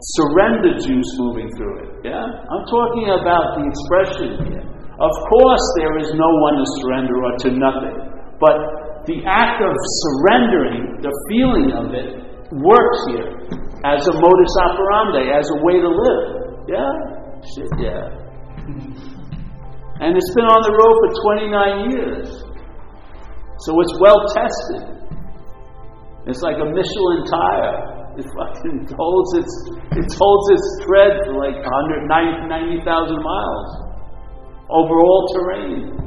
[0.04, 2.12] surrender juice moving through it.
[2.12, 2.24] Yeah?
[2.24, 4.66] I'm talking about the expression here.
[5.00, 7.98] Of course, there is no one to surrender or to nothing.
[8.40, 8.56] But
[9.08, 12.20] the act of surrendering, the feeling of it,
[12.52, 13.32] works here
[13.84, 16.24] as a modus operandi, as a way to live.
[16.68, 16.92] Yeah?
[17.56, 18.24] Shit, yeah.
[20.00, 22.44] And it's been on the road for 29 years.
[23.60, 24.84] So it's well tested.
[26.28, 27.93] It's like a Michelin tire.
[28.16, 29.54] It fucking holds its
[29.92, 33.84] it holds its tread for like 190 90,000 miles
[34.70, 36.04] over all terrain.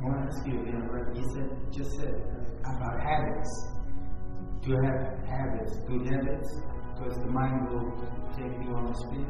[0.00, 0.68] Want to ask you
[1.14, 3.68] you said, just said uh, about habits.
[4.62, 6.48] To have habits, good habits,
[6.98, 7.86] because the mind will
[8.34, 9.22] take you on a spin.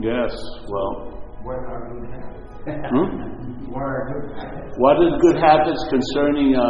[0.00, 0.32] Yes,
[0.68, 1.08] well.
[1.40, 2.52] What are good habits?
[2.92, 3.08] Hmm?
[3.72, 4.76] What are good habits?
[4.76, 6.64] What is good habits concerning uh,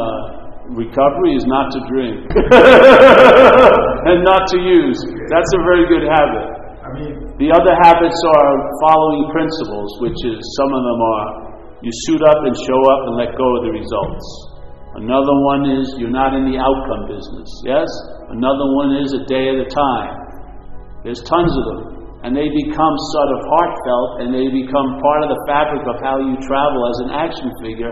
[0.79, 2.23] recovery is not to drink
[4.11, 4.99] and not to use.
[5.31, 6.47] That's a very good habit.
[6.83, 8.53] I mean, The other habits are
[8.87, 11.29] following principles, which is some of them are
[11.83, 14.27] you suit up and show up and let go of the results.
[14.99, 17.47] Another one is you're not in the outcome business.
[17.63, 17.87] Yes?
[18.35, 20.28] Another one is a day at a time.
[21.09, 21.81] There's tons of them.
[22.21, 26.21] And they become sort of heartfelt and they become part of the fabric of how
[26.21, 27.89] you travel as an action figure.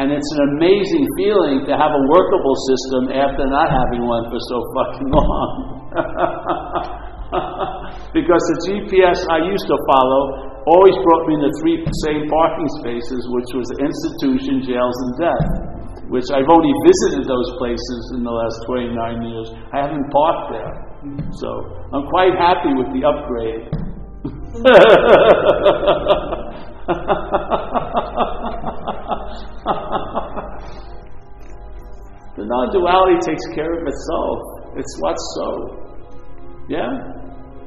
[0.00, 4.40] And it's an amazing feeling to have a workable system after not having one for
[4.48, 5.52] so fucking long.
[8.16, 13.28] because the GPS I used to follow always brought me the three same parking spaces,
[13.28, 15.48] which was institution, jails, and death.
[16.08, 19.52] Which I've only visited those places in the last 29 years.
[19.76, 20.93] I haven't parked there.
[21.32, 21.48] So
[21.92, 23.68] I'm quite happy with the upgrade.
[32.36, 34.38] the non duality takes care of itself.
[34.76, 35.48] It's what's so.
[36.68, 36.90] Yeah?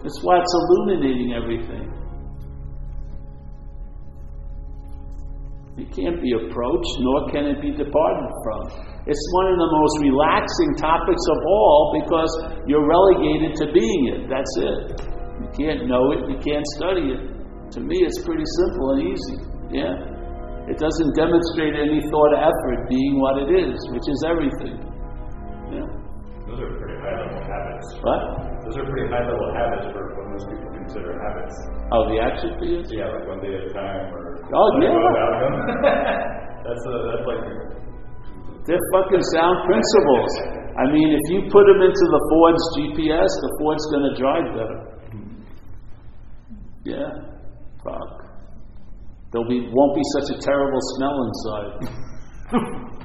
[0.03, 1.96] It's what's illuminating everything.
[5.77, 8.61] It can't be approached, nor can it be departed from.
[9.05, 12.31] It's one of the most relaxing topics of all because
[12.65, 14.21] you're relegated to being it.
[14.25, 15.05] That's it.
[15.37, 17.21] You can't know it, you can't study it.
[17.77, 19.37] To me, it's pretty simple and easy.
[19.69, 19.93] Yeah?
[20.65, 24.81] It doesn't demonstrate any thought or effort being what it is, which is everything.
[25.69, 25.85] Yeah?
[26.49, 27.87] Those are pretty high level habits.
[28.01, 28.21] What?
[28.65, 31.53] Those are pretty high level habits for what most people consider habits.
[31.93, 32.89] Oh, the action figures?
[32.89, 34.26] Yeah, like one day at a time or.
[34.53, 34.91] Oh, yeah.
[36.63, 37.43] that's a, that's like.
[38.67, 40.31] They're fucking sound principles.
[40.77, 44.45] I mean, if you put them into the Ford's GPS, the Ford's going to drive
[44.53, 44.79] better.
[46.83, 47.09] Yeah,
[47.83, 48.27] fuck.
[49.31, 51.71] There'll be won't be such a terrible smell inside.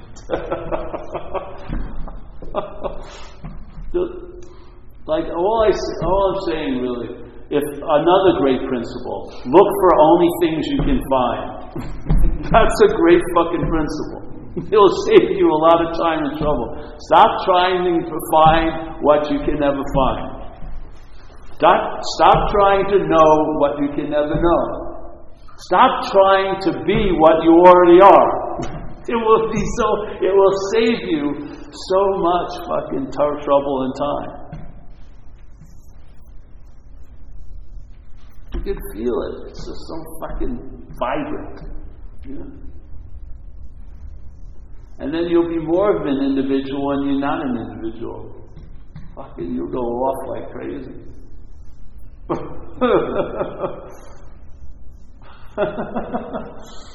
[5.04, 5.70] Like all I
[6.06, 7.08] all I'm saying really,
[7.52, 11.40] if another great principle, look for only things you can find.
[12.48, 14.22] That's a great fucking principle.
[14.72, 16.96] It'll save you a lot of time and trouble.
[17.12, 20.42] Stop trying to find what you can never find.
[21.60, 24.64] Stop, stop trying to know what you can never know.
[25.68, 28.80] Stop trying to be what you already are.
[29.02, 29.88] It will be so.
[30.22, 31.34] It will save you
[31.74, 34.41] so much fucking trouble and time.
[38.64, 39.48] You can feel it.
[39.48, 40.54] It's just so fucking
[40.98, 41.60] vibrant.
[42.24, 42.50] You know?
[44.98, 48.48] And then you'll be more of an individual when you're not an individual.
[49.16, 50.94] Fucking, you'll go off like crazy.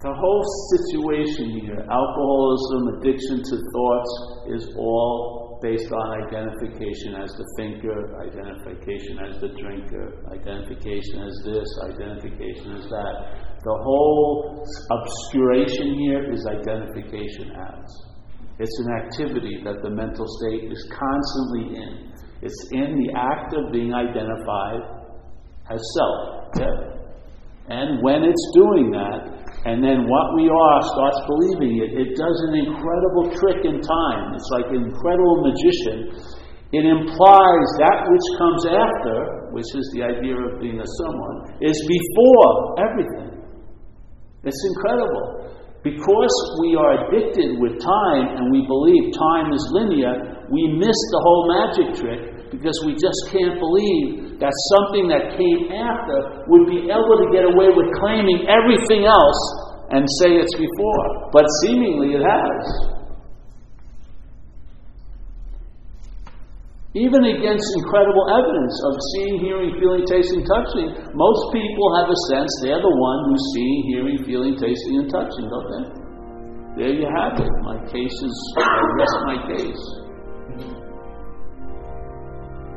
[0.00, 0.44] the whole
[0.76, 4.12] situation here, alcoholism, addiction to thoughts,
[4.48, 11.68] is all based on identification as the thinker, identification as the drinker, identification as this,
[11.88, 13.14] identification as that.
[13.64, 17.88] The whole obscuration here is identification as.
[18.58, 22.12] It's an activity that the mental state is constantly in.
[22.42, 24.80] It's in the act of being identified
[25.70, 26.36] as self.
[27.68, 29.36] And when it's doing that,
[29.66, 34.30] and then what we are starts believing it, it does an incredible trick in time.
[34.38, 36.14] It's like an incredible magician.
[36.70, 41.74] It implies that which comes after, which is the idea of being a someone, is
[41.74, 43.42] before everything.
[44.46, 45.50] It's incredible.
[45.82, 51.20] Because we are addicted with time and we believe time is linear, we miss the
[51.22, 56.88] whole magic trick because we just can't believe that something that came after would be
[56.92, 59.40] able to get away with claiming everything else
[59.90, 61.30] and say it's before.
[61.32, 62.64] But seemingly it has.
[66.96, 72.48] Even against incredible evidence of seeing, hearing, feeling, tasting, touching, most people have a sense
[72.64, 75.84] they're the one who's seeing, hearing, feeling, tasting, and touching, don't they?
[76.80, 77.52] There you have it.
[77.64, 80.05] My case is, I rest my case.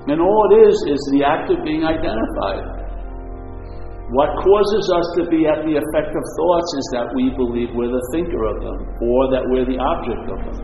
[0.09, 2.65] And all it is is the act of being identified.
[4.09, 7.93] What causes us to be at the effect of thoughts is that we believe we're
[7.93, 10.59] the thinker of them or that we're the object of them.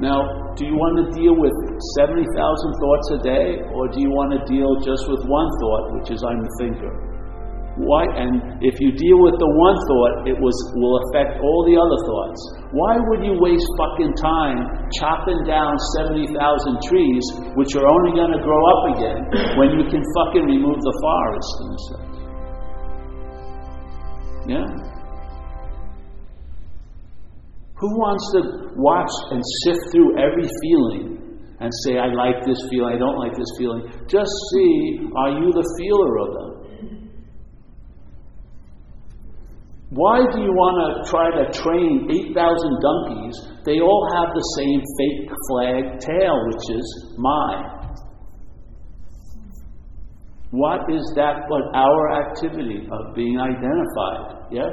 [0.00, 0.24] Now,
[0.56, 1.52] do you want to deal with
[2.00, 6.08] 70,000 thoughts a day or do you want to deal just with one thought, which
[6.08, 7.07] is I'm the thinker?
[7.78, 8.02] Why?
[8.10, 11.98] And if you deal with the one thought, it was, will affect all the other
[12.10, 12.40] thoughts.
[12.74, 16.34] Why would you waste fucking time chopping down 70,000
[16.90, 17.22] trees,
[17.54, 19.20] which are only going to grow up again,
[19.54, 22.06] when you can fucking remove the forest and instead?
[24.58, 24.66] Yeah?
[27.78, 31.14] Who wants to watch and sift through every feeling
[31.60, 33.86] and say, I like this feeling, I don't like this feeling?
[34.10, 36.67] Just see, are you the feeler of them?
[39.90, 43.36] Why do you want to try to train 8,000 donkeys?
[43.64, 46.86] They all have the same fake flag tail, which is
[47.16, 47.78] mine.
[50.50, 54.52] What is that but our activity of being identified?
[54.52, 54.68] Yeah?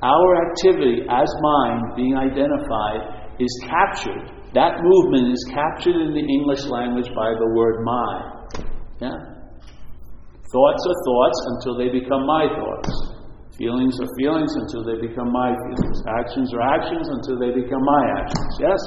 [0.00, 4.32] Our activity as mind being identified is captured.
[4.56, 8.12] That movement is captured in the English language by the word my.
[9.04, 9.20] Yeah?
[10.48, 13.15] Thoughts are thoughts until they become my thoughts.
[13.56, 15.98] Feelings are feelings until they become my feelings.
[16.20, 18.52] Actions are actions until they become my actions.
[18.60, 18.80] Yes?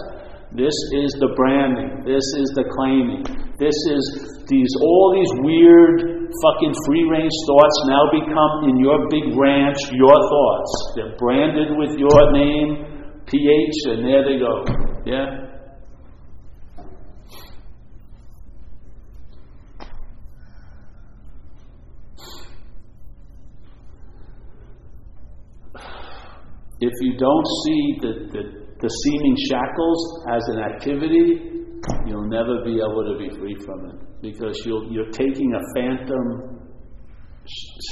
[0.54, 2.06] This is the branding.
[2.06, 3.26] This is the claiming.
[3.58, 4.02] This is
[4.46, 10.14] these all these weird fucking free range thoughts now become in your big ranch your
[10.14, 10.72] thoughts.
[10.94, 14.70] They're branded with your name, PH, and there they go.
[15.06, 15.49] Yeah?
[26.82, 28.44] If you don't see the, the,
[28.80, 30.00] the, seeming shackles
[30.32, 31.60] as an activity,
[32.08, 36.60] you'll never be able to be free from it because you are taking a phantom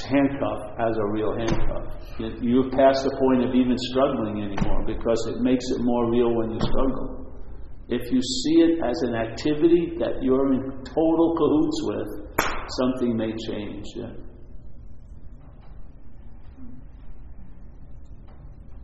[0.08, 1.84] handcuff as a real handcuff.
[2.40, 6.52] You've passed the point of even struggling anymore because it makes it more real when
[6.52, 7.18] you struggle.
[7.88, 12.08] If you see it as an activity that you're in total cahoots with,
[12.80, 13.84] something may change.
[13.96, 14.27] Yeah?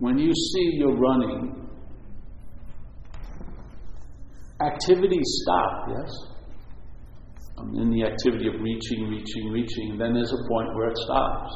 [0.05, 1.67] When you see you're running,
[4.61, 6.13] activities stop, yes?
[7.57, 10.99] I'm in the activity of reaching, reaching, reaching, and then there's a point where it
[11.09, 11.49] stops.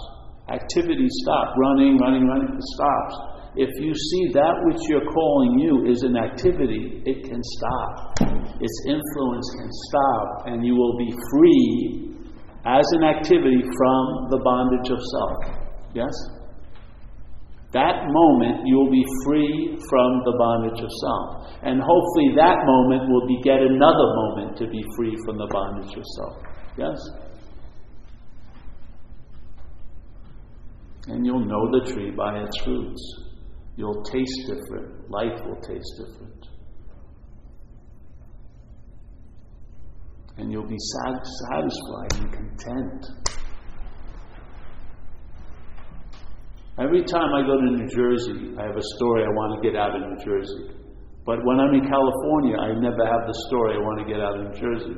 [0.48, 1.56] Activities stop.
[1.58, 3.14] Running, running, running, it stops.
[3.54, 8.16] if you see that which you're calling you is an activity, it can stop.
[8.64, 12.16] Its influence can stop, and you will be free
[12.64, 15.68] as an activity from the bondage of self.
[15.92, 16.37] Yes?
[17.72, 21.52] That moment you will be free from the bondage of self.
[21.62, 26.04] And hopefully that moment will beget another moment to be free from the bondage of
[26.16, 26.42] self.
[26.78, 26.96] Yes?
[31.08, 33.02] And you'll know the tree by its fruits.
[33.76, 35.10] You'll taste different.
[35.10, 36.46] Life will taste different.
[40.38, 43.27] And you'll be satisfied and content.
[46.78, 49.74] Every time I go to New Jersey, I have a story I want to get
[49.74, 50.78] out of New Jersey.
[51.26, 54.38] But when I'm in California, I never have the story I want to get out
[54.38, 54.94] of New Jersey.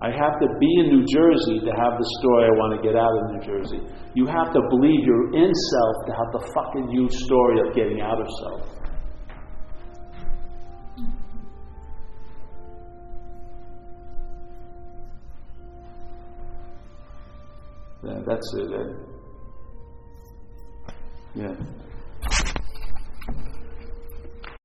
[0.00, 2.94] I have to be in New Jersey to have the story I want to get
[2.94, 3.80] out of New Jersey.
[4.14, 8.00] You have to believe you're in self to have the fucking huge story of getting
[8.00, 8.62] out of self.
[18.04, 19.05] Yeah, that's it.
[21.36, 21.54] Yeah.